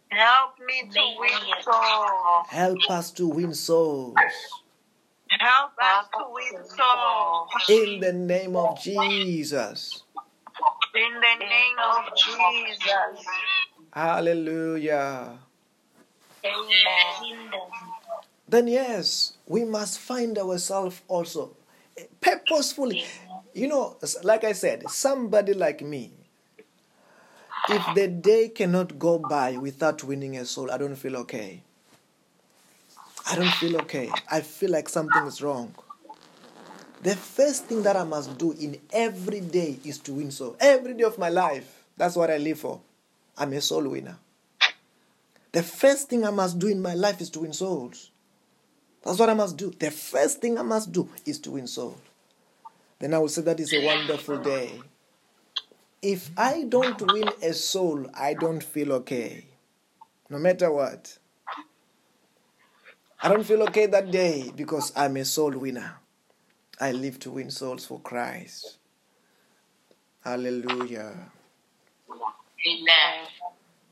[0.09, 2.47] Help me to win souls.
[2.47, 4.15] Help us to win souls.
[5.43, 7.49] Help us to win souls.
[7.67, 10.03] In the name of Jesus.
[10.95, 13.27] In the name of Jesus.
[13.91, 15.37] Hallelujah.
[16.45, 17.51] Amen.
[18.47, 21.57] Then, yes, we must find ourselves also
[22.21, 23.03] purposefully.
[23.53, 26.13] You know, like I said, somebody like me,
[27.67, 31.63] if the day cannot go by without winning a soul, I don't feel okay.
[33.30, 34.11] I don't feel okay.
[34.30, 35.74] I feel like something is wrong.
[37.03, 40.55] The first thing that I must do in every day is to win soul.
[40.59, 41.84] Every day of my life.
[41.97, 42.82] That's what I live for.
[43.38, 44.17] I'm a soul winner.
[45.51, 48.11] The first thing I must do in my life is to win souls.
[49.03, 49.71] That's what I must do.
[49.71, 51.99] The first thing I must do is to win souls.
[52.99, 54.82] Then I will say that is a wonderful day.
[56.01, 59.45] If I don't win a soul, I don't feel okay.
[60.30, 61.17] No matter what.
[63.24, 65.95] I don't feel okay that day because I'm a soul winner.
[66.82, 68.78] I live to win souls for Christ.
[70.26, 71.15] Hallelujah.
[72.67, 73.28] Amen.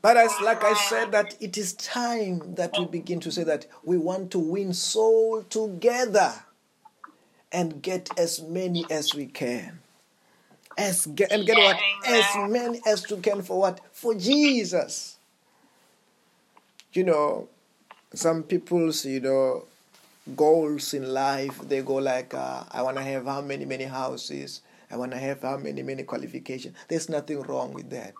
[0.02, 3.64] But as like I said, that it is time that we begin to say that
[3.82, 6.34] we want to win soul together
[7.50, 9.78] and get as many as we can.
[10.76, 11.78] As get, and get what?
[12.06, 13.80] As many as we can for what?
[13.92, 15.16] For Jesus.
[16.92, 17.48] You know,
[18.14, 19.64] some people's, you know,
[20.36, 24.62] goals in life, they go like, uh, I want to have how many, many houses.
[24.90, 26.76] I want to have how many, many qualifications.
[26.88, 28.14] There's nothing wrong with that.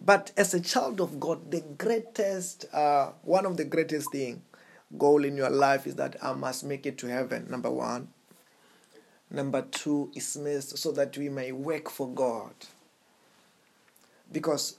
[0.00, 4.42] But as a child of God, the greatest, uh, one of the greatest thing,
[4.96, 7.46] goal in your life is that I must make it to heaven.
[7.50, 8.08] Number one.
[9.30, 12.54] Number two is missed so that we may work for God.
[14.32, 14.78] Because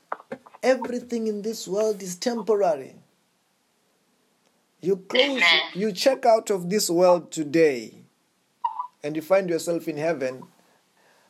[0.63, 2.95] everything in this world is temporary.
[4.81, 5.41] You close,
[5.73, 7.95] you check out of this world today,
[9.03, 10.43] and you find yourself in heaven.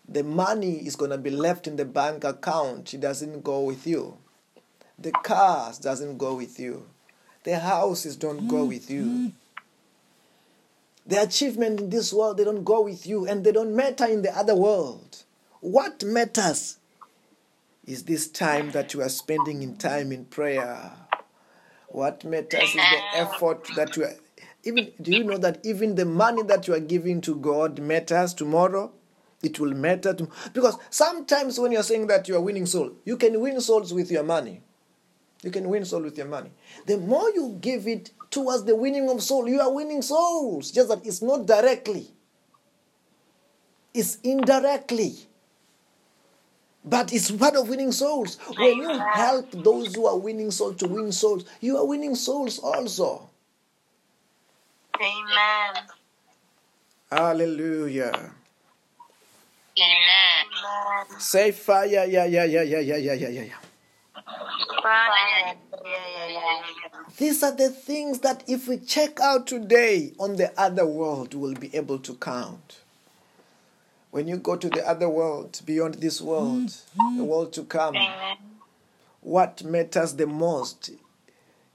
[0.08, 2.94] The money is going to be left in the bank account.
[2.94, 4.18] It doesn't go with you.
[4.98, 6.86] The cars doesn't go with you.
[7.44, 9.32] The houses don't go with you.
[11.06, 14.22] The achievement in this world, they don't go with you and they don't matter in
[14.22, 15.24] the other world.
[15.62, 16.78] What matters
[17.86, 20.92] is this time that you are spending in time in prayer.
[21.92, 24.14] What matters is the effort that you are
[24.64, 28.34] even do you know that even the money that you are giving to God matters
[28.34, 28.92] tomorrow?
[29.42, 33.16] It will matter to because sometimes when you're saying that you are winning soul, you
[33.16, 34.62] can win souls with your money.
[35.44, 36.52] You can win soul with your money.
[36.86, 39.48] The more you give it towards the winning of soul.
[39.48, 42.12] You are winning souls, just that it's not directly,
[43.94, 45.16] it's indirectly.
[46.84, 48.38] But it's part of winning souls.
[48.58, 52.60] When you help those who are winning souls to win souls, you are winning souls
[52.60, 53.30] also.
[54.96, 55.84] Amen.
[57.12, 58.32] Hallelujah.
[59.78, 61.20] Amen.
[61.20, 63.54] Say fire, yeah, yeah, yeah, yeah, yeah, yeah, yeah, yeah, yeah.
[64.82, 65.10] Fire.
[65.44, 67.00] Yeah, yeah, yeah, yeah.
[67.18, 71.56] These are the things that if we check out today on the other world, we'll
[71.56, 72.79] be able to count.
[74.12, 77.26] When you go to the other world, beyond this world, the mm-hmm.
[77.26, 77.96] world to come,
[79.22, 80.92] what matters the most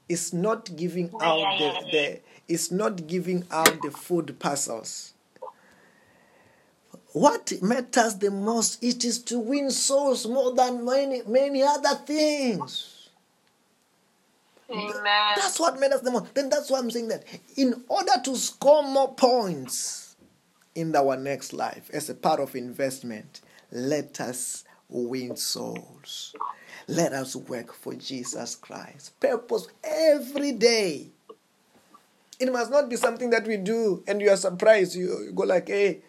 [0.09, 5.13] is not giving out the, the is not giving out the food parcels.
[7.13, 13.09] What matters the most it is to win souls more than many many other things.
[14.69, 14.93] Amen.
[15.35, 16.33] That's what matters the most.
[16.33, 17.23] Then that's why I'm saying that
[17.55, 20.04] in order to score more points
[20.75, 26.35] in our next life as a part of investment, let us win souls.
[26.87, 29.19] Let us work for Jesus Christ.
[29.19, 31.09] Purpose every day.
[32.39, 34.95] It must not be something that we do and you are surprised.
[34.95, 36.01] You, you go like, hey,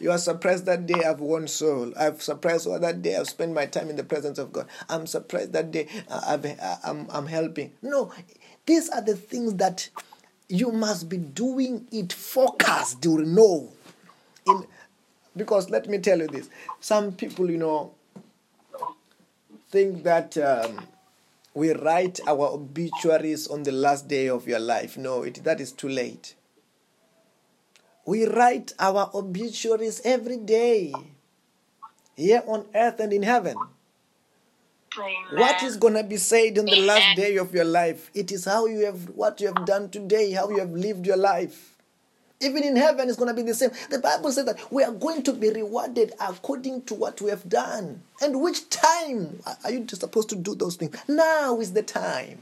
[0.00, 1.92] you are surprised that day I've won soul.
[1.98, 4.66] I've surprised oh, that day I've spent my time in the presence of God.
[4.88, 7.72] I'm surprised that day uh, I've, uh, I'm, I'm helping.
[7.82, 8.12] No,
[8.66, 9.90] these are the things that
[10.48, 13.04] you must be doing it focused.
[13.04, 13.72] You know,
[14.46, 14.66] in
[15.36, 16.48] because let me tell you this:
[16.80, 17.92] some people, you know,
[19.70, 20.86] think that um,
[21.54, 24.96] we write our obituaries on the last day of your life.
[24.96, 26.34] No, it, that is too late.
[28.06, 30.92] We write our obituaries every day,
[32.16, 33.56] here on earth and in heaven.
[34.96, 35.40] Amen.
[35.40, 38.10] What is going to be said on the last day of your life?
[38.14, 41.16] It is how you have, what you have done today, how you have lived your
[41.16, 41.73] life.
[42.44, 43.70] Even in heaven, it's going to be the same.
[43.90, 47.48] The Bible says that we are going to be rewarded according to what we have
[47.48, 48.02] done.
[48.20, 50.96] And which time are you supposed to do those things?
[51.08, 52.38] Now is the time.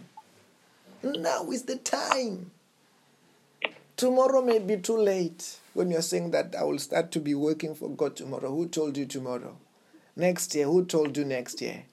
[1.03, 2.51] Now is the time.
[3.97, 7.75] Tomorrow may be too late when you're saying that I will start to be working
[7.75, 8.51] for God tomorrow.
[8.51, 9.57] Who told you tomorrow?
[10.17, 11.85] Next year, who told you next year?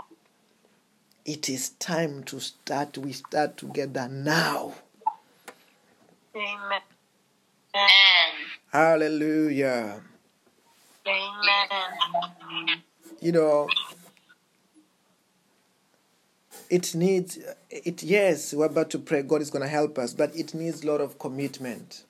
[1.26, 2.98] It is time to start.
[2.98, 4.74] We start together now.
[6.36, 6.82] Amen.
[8.72, 10.02] Hallelujah.
[11.08, 12.82] Amen.
[13.22, 13.68] You know,
[16.70, 17.40] it needs
[17.70, 19.24] it yes we're about to pray.
[19.24, 22.04] God is going to help us but it needs a lot of commitment.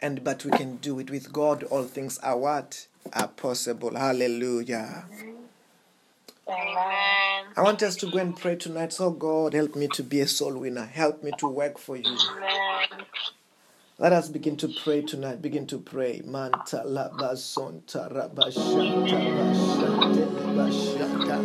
[0.00, 1.10] And but we can do it.
[1.10, 2.86] With god all things are what?
[3.12, 3.94] Are possible.
[3.94, 5.04] Hallelujah.
[6.48, 7.44] Amen.
[7.56, 8.92] i want us to go and pray tonight.
[8.92, 10.84] So god help me to be a soul winner.
[10.84, 12.04] Help me to work for you.
[12.04, 13.06] Amen.
[13.98, 20.26] Let us begin to pray tonight begin to pray manta la basonta rabashanta bashante
[20.56, 21.42] bashanta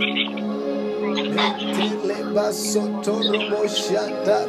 [1.33, 3.15] Metele basoto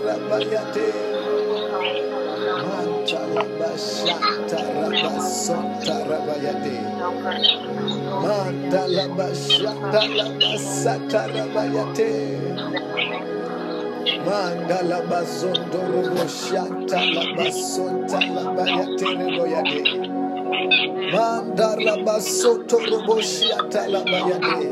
[0.04, 0.88] rabayate.
[2.44, 6.76] Manta labashata rabasota rabayate.
[8.22, 12.81] Manta labashata labasata rabayate.
[14.26, 19.82] Mandala basondo robo shanta la basonta la bayatere boyade.
[21.12, 24.70] Mandala basoto robo shanta la bayade.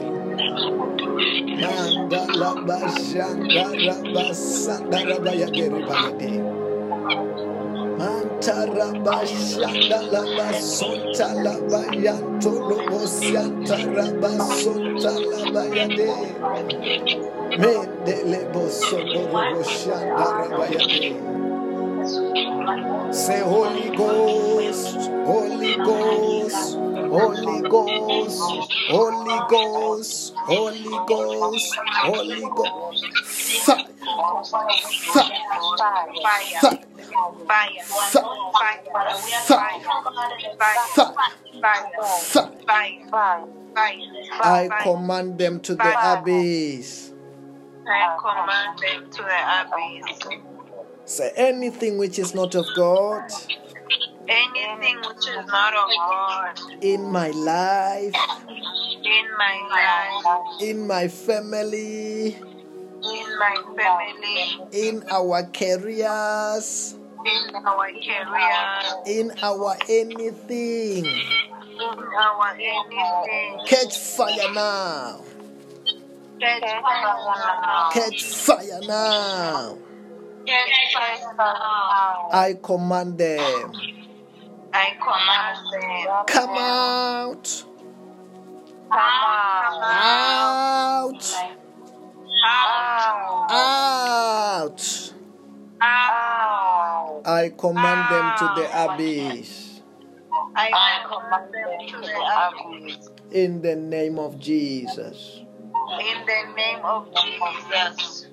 [1.62, 6.59] Mandala basanda la basanda la bayade bayade
[23.12, 26.76] say Holy Ghost Holy Ghost
[27.10, 28.38] Holy Ghost,
[28.88, 33.04] Holy Ghost, Holy Ghost, Holy Ghost
[37.10, 38.12] fire, Fire.
[38.12, 38.82] fire,
[39.46, 39.80] Fire.
[39.80, 41.84] fire, Fire.
[42.66, 43.00] fire.
[43.10, 43.46] Fire.
[43.74, 43.98] Fire.
[44.42, 47.12] I command them to the abyss.
[47.86, 50.18] I command them to the abyss.
[51.04, 53.30] Say anything which is not of God
[54.30, 62.36] Anything which is not of God in my life, in my life, in my family,
[62.36, 66.94] in my family, in our careers,
[67.26, 71.04] in our career, in our anything.
[71.04, 73.58] in our anything.
[73.66, 75.20] Catch fire now.
[76.40, 77.90] Catch fire now.
[77.92, 79.78] Catch fire now.
[80.46, 82.28] Catch fire now.
[82.32, 83.72] I command them.
[84.72, 86.24] I command them.
[86.26, 87.64] Come out.
[88.90, 89.84] Come out.
[89.92, 91.14] Out.
[92.42, 93.50] Out.
[93.50, 93.50] Out.
[93.50, 95.09] Out.
[97.24, 99.80] I command them to the abyss.
[100.54, 103.08] I command them to the abyss.
[103.30, 105.40] In the name of Jesus.
[105.40, 108.26] In the name of Jesus.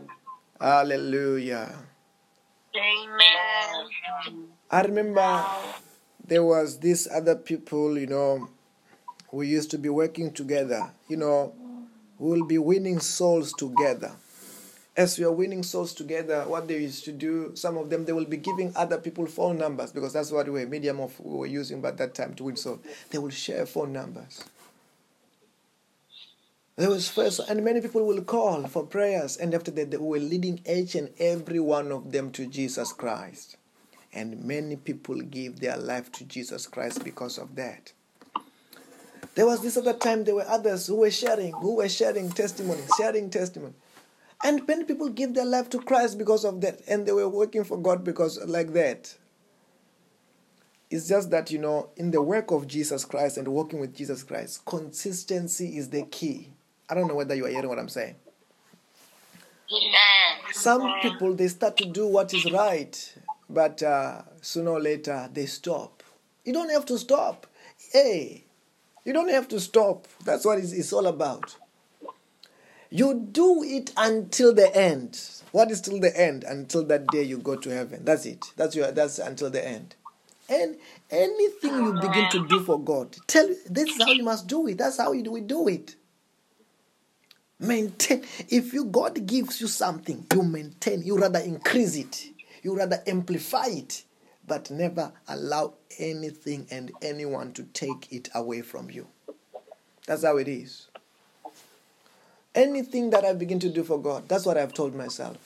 [0.59, 1.75] Hallelujah.
[2.75, 4.47] Amen.
[4.69, 5.45] I remember
[6.25, 8.49] there was these other people, you know,
[9.31, 10.91] we used to be working together.
[11.07, 11.53] You know,
[12.19, 14.13] we'll be winning souls together.
[14.97, 18.13] As we are winning souls together, what they used to do, some of them they
[18.13, 21.37] will be giving other people phone numbers because that's what we were medium of we
[21.37, 22.79] were using by that time to win souls.
[23.11, 24.43] They will share phone numbers.
[26.77, 30.19] There was first, and many people will call for prayers, and after that, they were
[30.19, 33.57] leading each and every one of them to Jesus Christ.
[34.13, 37.93] And many people give their life to Jesus Christ because of that.
[39.33, 42.81] There was this other time, there were others who were sharing, who were sharing testimony,
[42.97, 43.73] sharing testimony.
[44.43, 47.63] And many people give their life to Christ because of that, and they were working
[47.63, 49.15] for God because like that.
[50.89, 54.23] It's just that, you know, in the work of Jesus Christ and working with Jesus
[54.23, 56.49] Christ, consistency is the key.
[56.89, 58.15] I don't know whether you are hearing what I'm saying.
[60.53, 63.15] Some people they start to do what is right,
[63.49, 66.03] but uh, sooner or later they stop.
[66.45, 67.47] You don't have to stop.
[67.91, 68.45] Hey,
[69.03, 70.07] you don't have to stop.
[70.23, 71.57] That's what it's, it's all about.
[72.89, 75.19] You do it until the end.
[75.51, 76.43] What is till the end?
[76.43, 78.05] Until that day you go to heaven.
[78.05, 78.53] That's it.
[78.55, 78.91] That's your.
[78.91, 79.95] That's until the end.
[80.49, 80.77] And
[81.09, 84.77] anything you begin to do for God, tell this is how you must do it.
[84.77, 85.95] That's how you do we do it.
[87.59, 88.23] Maintain.
[88.49, 91.01] If you God gives you something, you maintain.
[91.01, 92.27] You rather increase it.
[92.63, 94.03] You rather amplify it,
[94.45, 99.07] but never allow anything and anyone to take it away from you.
[100.05, 100.86] That's how it is.
[102.57, 105.37] Anything that I begin to do for God, that's what I've told myself.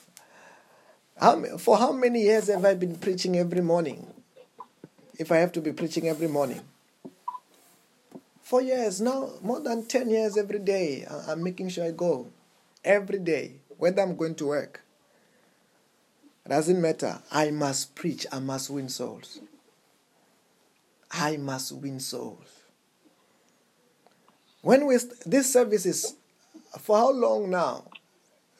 [1.20, 4.06] How, for how many years have I been preaching every morning?
[5.18, 6.62] If I have to be preaching every morning,
[8.40, 11.06] four years now, more than 10 years every day.
[11.28, 12.28] I'm making sure I go
[12.82, 14.82] every day, whether I'm going to work.
[16.48, 17.20] Doesn't matter.
[17.30, 18.26] I must preach.
[18.32, 19.38] I must win souls.
[21.10, 22.62] I must win souls.
[24.62, 26.14] When we st- this service is
[26.78, 27.84] for how long now?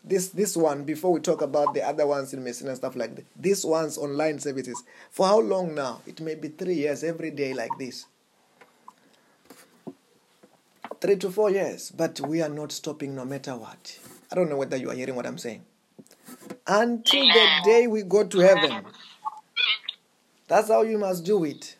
[0.04, 3.14] This this one before we talk about the other ones in Messina and stuff like
[3.14, 3.24] that.
[3.36, 4.82] This one's online services.
[5.10, 6.00] For how long now?
[6.06, 8.06] It may be three years every day like this.
[11.00, 13.98] Three to four years, but we are not stopping no matter what.
[14.30, 15.64] I don't know whether you are hearing what I'm saying.
[16.66, 18.84] Until the day we go to heaven.
[20.48, 21.76] That's how you must do it.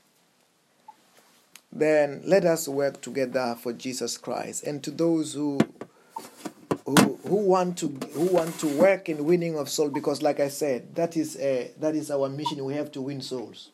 [1.73, 4.65] Then let us work together for Jesus Christ.
[4.65, 5.59] And to those who
[6.85, 10.49] who, who want to who want to work in winning of souls because like I
[10.49, 12.65] said that is uh, that is our mission.
[12.65, 13.71] We have to win souls.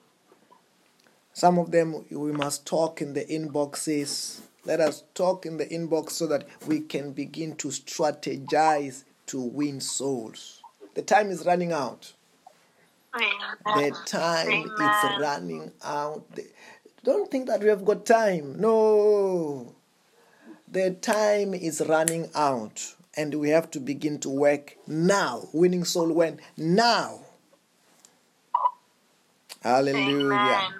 [1.32, 4.40] Some of them we must talk in the inboxes.
[4.64, 9.80] Let us talk in the inbox so that we can begin to strategize to win
[9.80, 10.62] souls.
[10.94, 12.12] The time is running out.
[13.64, 16.24] The time is running out.
[17.04, 18.60] Don't think that we have got time.
[18.60, 19.74] No.
[20.70, 25.48] The time is running out and we have to begin to work now.
[25.52, 27.20] Winning soul when now.
[29.60, 30.74] Hallelujah.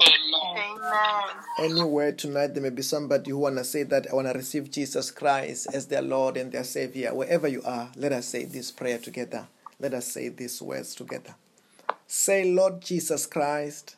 [0.00, 0.66] Amen.
[1.60, 4.68] anywhere tonight there may be somebody who want to say that i want to receive
[4.70, 7.14] jesus christ as their lord and their savior.
[7.14, 9.46] Wherever you are let us say this prayer together.
[9.78, 11.34] Let us say these words together.
[12.06, 13.96] Say lord jesus christ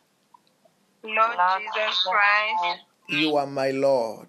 [1.05, 4.29] Lord Jesus Christ, you are my lord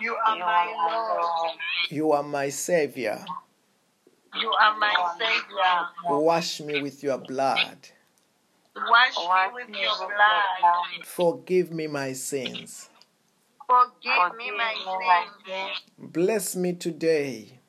[0.00, 1.56] you are my Lord.
[1.90, 3.24] you are my savior
[4.40, 6.18] You are my Savior.
[6.20, 7.78] wash me with your blood
[8.76, 11.04] Wash me with your blood.
[11.04, 12.90] forgive me my sins
[13.66, 15.80] Forgive me my sins.
[15.98, 17.60] bless me today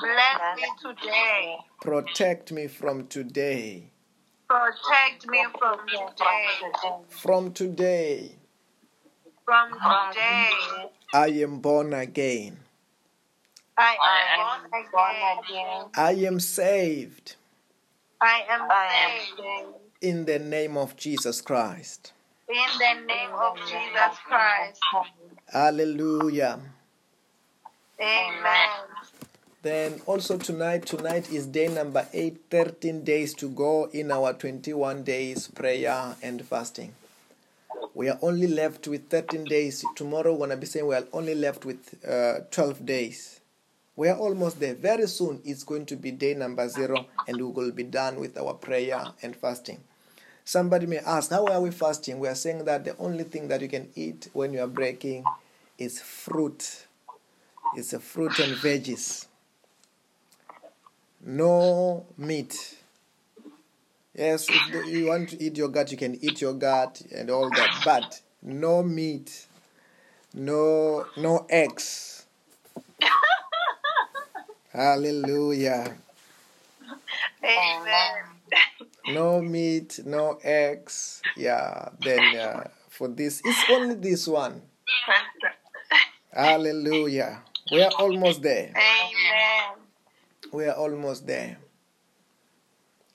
[0.00, 1.56] Bless me today.
[1.80, 3.90] protect me from today
[4.48, 6.46] Protect me from today.
[7.08, 8.36] from today
[9.44, 10.50] From today,
[11.14, 12.58] i am born again
[13.76, 13.96] I
[14.38, 15.84] am born again.
[15.96, 17.36] i am saved
[18.20, 18.68] I am
[19.36, 19.76] saved.
[20.00, 22.12] in the name of jesus christ
[22.48, 24.80] In the name of Jesus Christ.
[25.52, 26.60] hallelujah
[28.00, 28.68] Amen.
[29.62, 35.04] Then also tonight, tonight is day number 8, 13 days to go in our 21
[35.04, 36.94] days prayer and fasting.
[37.94, 39.84] We are only left with 13 days.
[39.94, 43.40] Tomorrow, we're going to be saying we are only left with uh, 12 days.
[43.94, 44.74] We are almost there.
[44.74, 48.38] Very soon, it's going to be day number zero, and we will be done with
[48.38, 49.80] our prayer and fasting.
[50.44, 52.18] Somebody may ask, How are we fasting?
[52.18, 55.24] We are saying that the only thing that you can eat when you are breaking
[55.78, 56.86] is fruit.
[57.76, 59.26] It's a fruit and veggies.
[61.24, 62.76] No meat.
[64.14, 67.48] Yes, if you want to eat your gut, you can eat your gut and all
[67.50, 69.46] that, but no meat,
[70.34, 72.26] no no eggs.
[74.72, 75.96] Hallelujah.
[77.44, 78.24] Amen.
[79.08, 81.22] No meat, no eggs.
[81.36, 84.62] Yeah, then uh, for this, it's only this one.
[86.32, 87.42] Hallelujah.
[87.72, 88.70] We are almost there.
[88.70, 89.82] Amen.
[90.52, 91.58] We are almost there.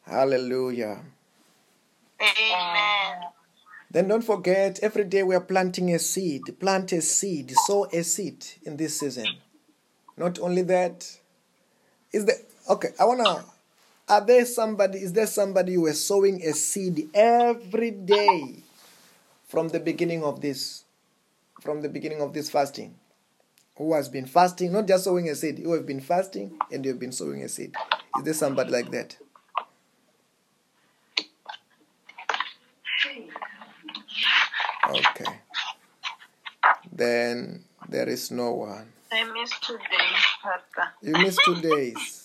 [0.10, 1.04] Hallelujah.
[2.22, 3.24] Amen.
[3.92, 6.60] Then don't forget, every day we are planting a seed.
[6.60, 9.28] Plant a seed, sow a seed in this season.
[10.18, 11.20] Not only that,
[12.12, 12.38] is there
[12.70, 12.90] okay?
[13.00, 13.46] I wanna.
[14.10, 15.00] Are there somebody?
[15.00, 18.64] Is there somebody who is sowing a seed every day
[19.48, 20.86] from the beginning of this,
[21.62, 22.96] from the beginning of this fasting?
[23.78, 26.92] Who has been fasting, not just sowing a seed, who have been fasting and you
[26.92, 27.76] have been sowing a seed?
[28.18, 29.18] Is there somebody like that?
[34.90, 35.26] Okay.
[36.98, 38.92] Then there is no one.
[39.12, 40.92] I missed two days, Pastor.
[41.04, 42.24] You missed two days.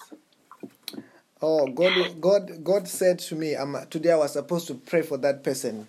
[1.42, 5.18] Oh, God, God, God said to me, um, today I was supposed to pray for
[5.18, 5.86] that person,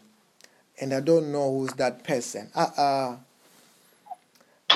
[0.82, 2.52] and I don't know who's that person.
[2.54, 3.18] Uh uh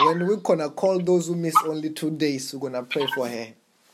[0.04, 3.48] When we're gonna call those who miss only two days, we're gonna pray for her.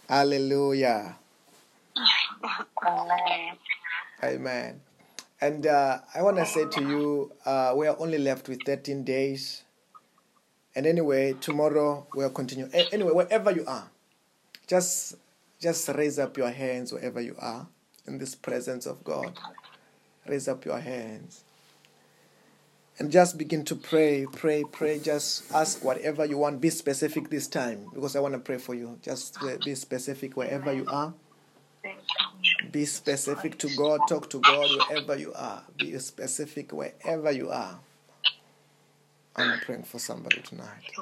[0.08, 1.18] Hallelujah.
[2.86, 3.58] Amen.
[4.24, 4.82] Amen.
[5.42, 9.04] And uh, I want to say to you, uh, we are only left with 13
[9.04, 9.63] days.
[10.76, 12.70] And anyway, tomorrow we'll continue.
[12.74, 13.90] Anyway, wherever you are,
[14.68, 15.16] just
[15.60, 17.68] just raise up your hands wherever you are
[18.08, 19.38] in this presence of God.
[20.28, 21.44] Raise up your hands.
[23.00, 25.00] And just begin to pray, pray, pray.
[25.00, 26.62] Just ask whatever you want.
[26.62, 29.00] Be specific this time because I want to pray for you.
[29.02, 31.14] Just be specific wherever you are.
[32.72, 34.02] Be specific to God.
[34.08, 35.64] Talk to God wherever you are.
[35.78, 37.80] Be specific wherever you are.
[39.36, 40.68] I'm praying for somebody tonight.
[40.84, 40.98] Thank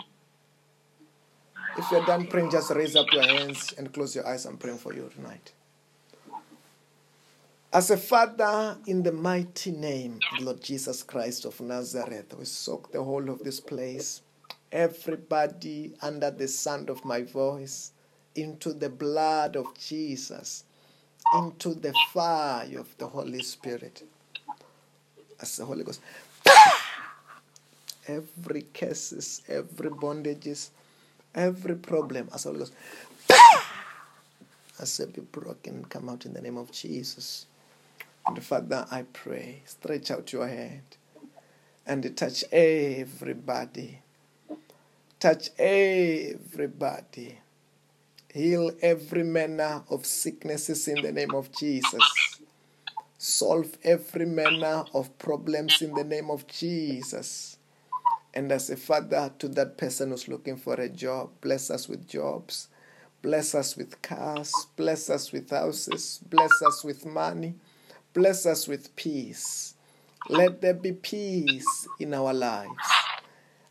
[1.78, 4.46] If you're done praying, just raise up your hands and close your eyes.
[4.46, 5.52] I'm praying for you tonight.
[7.72, 12.92] As a father, in the mighty name of Lord Jesus Christ of Nazareth, we soak
[12.92, 14.22] the whole of this place,
[14.72, 17.92] everybody under the sound of my voice,
[18.36, 20.64] into the blood of Jesus,
[21.36, 24.04] into the fire of the Holy Spirit.
[25.42, 26.02] As the Holy Ghost,
[28.08, 30.70] every curses, every bondages,
[31.34, 32.74] every problem, as the Holy Ghost,
[34.80, 37.46] as it be broken, come out in the name of Jesus.
[38.28, 40.98] And Father, I pray, stretch out your hand
[41.86, 44.00] and touch everybody.
[45.20, 47.40] Touch everybody.
[48.34, 52.04] Heal every manner of sicknesses in the name of Jesus.
[53.18, 57.58] Solve every manner of problems in the name of Jesus.
[58.34, 62.08] And as a father to that person who's looking for a job, bless us with
[62.08, 62.68] jobs.
[63.24, 64.54] Bless us with cars.
[64.76, 66.20] Bless us with houses.
[66.30, 67.56] Bless us with money.
[68.14, 69.74] Bless us with peace.
[70.30, 72.70] Let there be peace in our lives.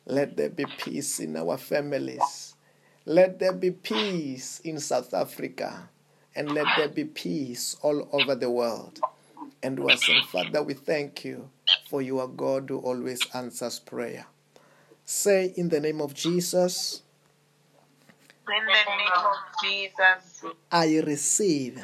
[0.05, 2.57] Let there be peace in our families.
[3.09, 5.89] Let there be peace in South Africa.
[6.37, 9.01] And let there be peace all over the world.
[9.63, 11.49] And we are saying, Father, we thank you
[11.89, 14.27] for you are God who always answers prayer.
[15.07, 17.01] Say in the name of Jesus,
[18.47, 21.83] In the name of Jesus, I receive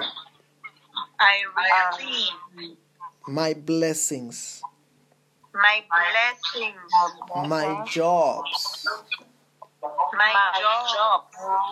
[1.19, 2.77] I receive
[3.27, 4.63] my blessings,
[5.55, 8.87] my blessings, my jobs,
[10.17, 10.33] my
[10.95, 11.23] job,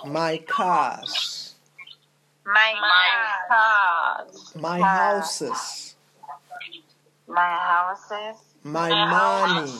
[0.06, 1.54] my cars,
[2.44, 2.74] my
[3.48, 5.94] cars, my houses,
[7.28, 9.72] My houses, my money.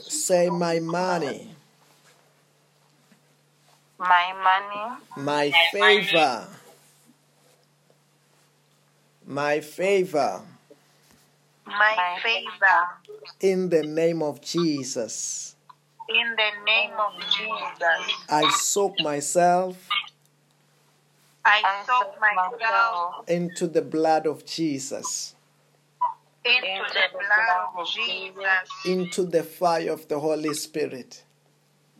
[0.00, 1.50] Say my money,
[3.98, 6.46] my money, my favor,
[9.26, 10.40] my favor.
[11.66, 13.03] My favor
[13.40, 15.56] in the name of Jesus.
[16.08, 18.24] in the name of Jesus.
[18.28, 19.88] I soak myself
[21.44, 25.34] I soak myself into the blood of Jesus,
[26.44, 31.24] into the blood of Jesus, into the fire of the Holy Spirit.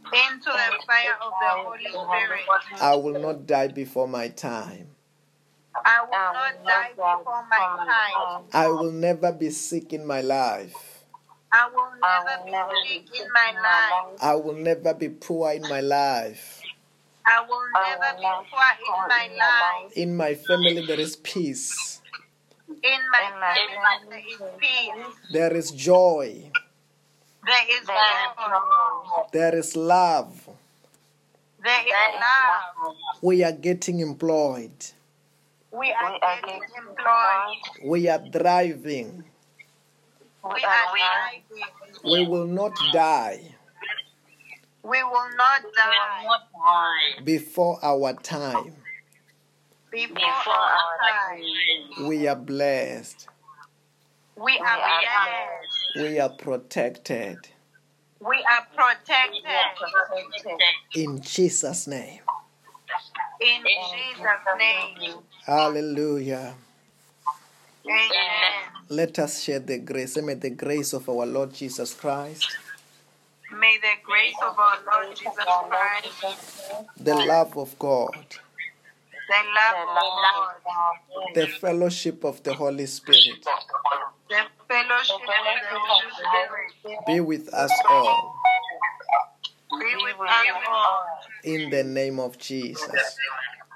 [0.05, 2.81] into the fire of the Holy Spirit.
[2.81, 4.89] I will not die before my time.
[5.85, 8.45] I will not die before my time.
[8.53, 10.94] I will never be sick in my life.
[11.57, 14.19] I will never be sick in my life.
[14.21, 16.61] I will never be poor in my life.
[17.25, 19.93] I will never be poor in my life.
[19.97, 22.01] In my family, there is peace,
[22.83, 25.15] In my family, there is peace.
[25.33, 26.51] there is joy,
[27.47, 29.23] There is joy.
[29.33, 30.49] there is love.
[31.63, 32.97] There is love.
[33.23, 34.75] We are getting employed,
[35.71, 37.85] We are getting employed.
[37.85, 39.25] we are thriving.
[40.45, 41.43] We are thriving.
[42.05, 43.41] We will not die
[44.83, 48.77] We will not die before our time.
[49.91, 52.07] before our time.
[52.09, 53.29] We are blessed,
[54.37, 55.97] We are blessed.
[55.97, 57.39] we are protected.
[58.21, 60.61] We are protected.
[60.95, 62.21] In Jesus' name.
[63.41, 65.15] In Jesus' name.
[65.47, 66.55] Hallelujah.
[67.87, 68.11] Amen.
[68.89, 70.17] Let us share the grace.
[70.17, 72.57] May the grace of our Lord Jesus Christ,
[73.53, 75.35] May the grace of our Lord Jesus
[75.69, 76.39] Christ,
[76.99, 78.27] the love of God,
[79.29, 83.47] the love of God, the fellowship of the Holy Spirit
[84.29, 85.29] the fellowship of
[85.71, 88.35] the Holy Spirit be with us all
[89.71, 91.05] be with us all.
[91.45, 93.19] in the name of Jesus.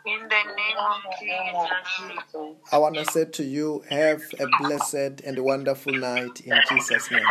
[0.09, 1.69] In the name of
[2.01, 2.57] Jesus.
[2.73, 7.27] I want to say to you, have a blessed and wonderful night in Jesus' name.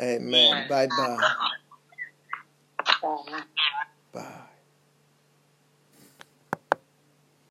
[0.00, 0.66] Amen.
[0.66, 1.18] Bye bye.
[4.14, 4.46] Bye.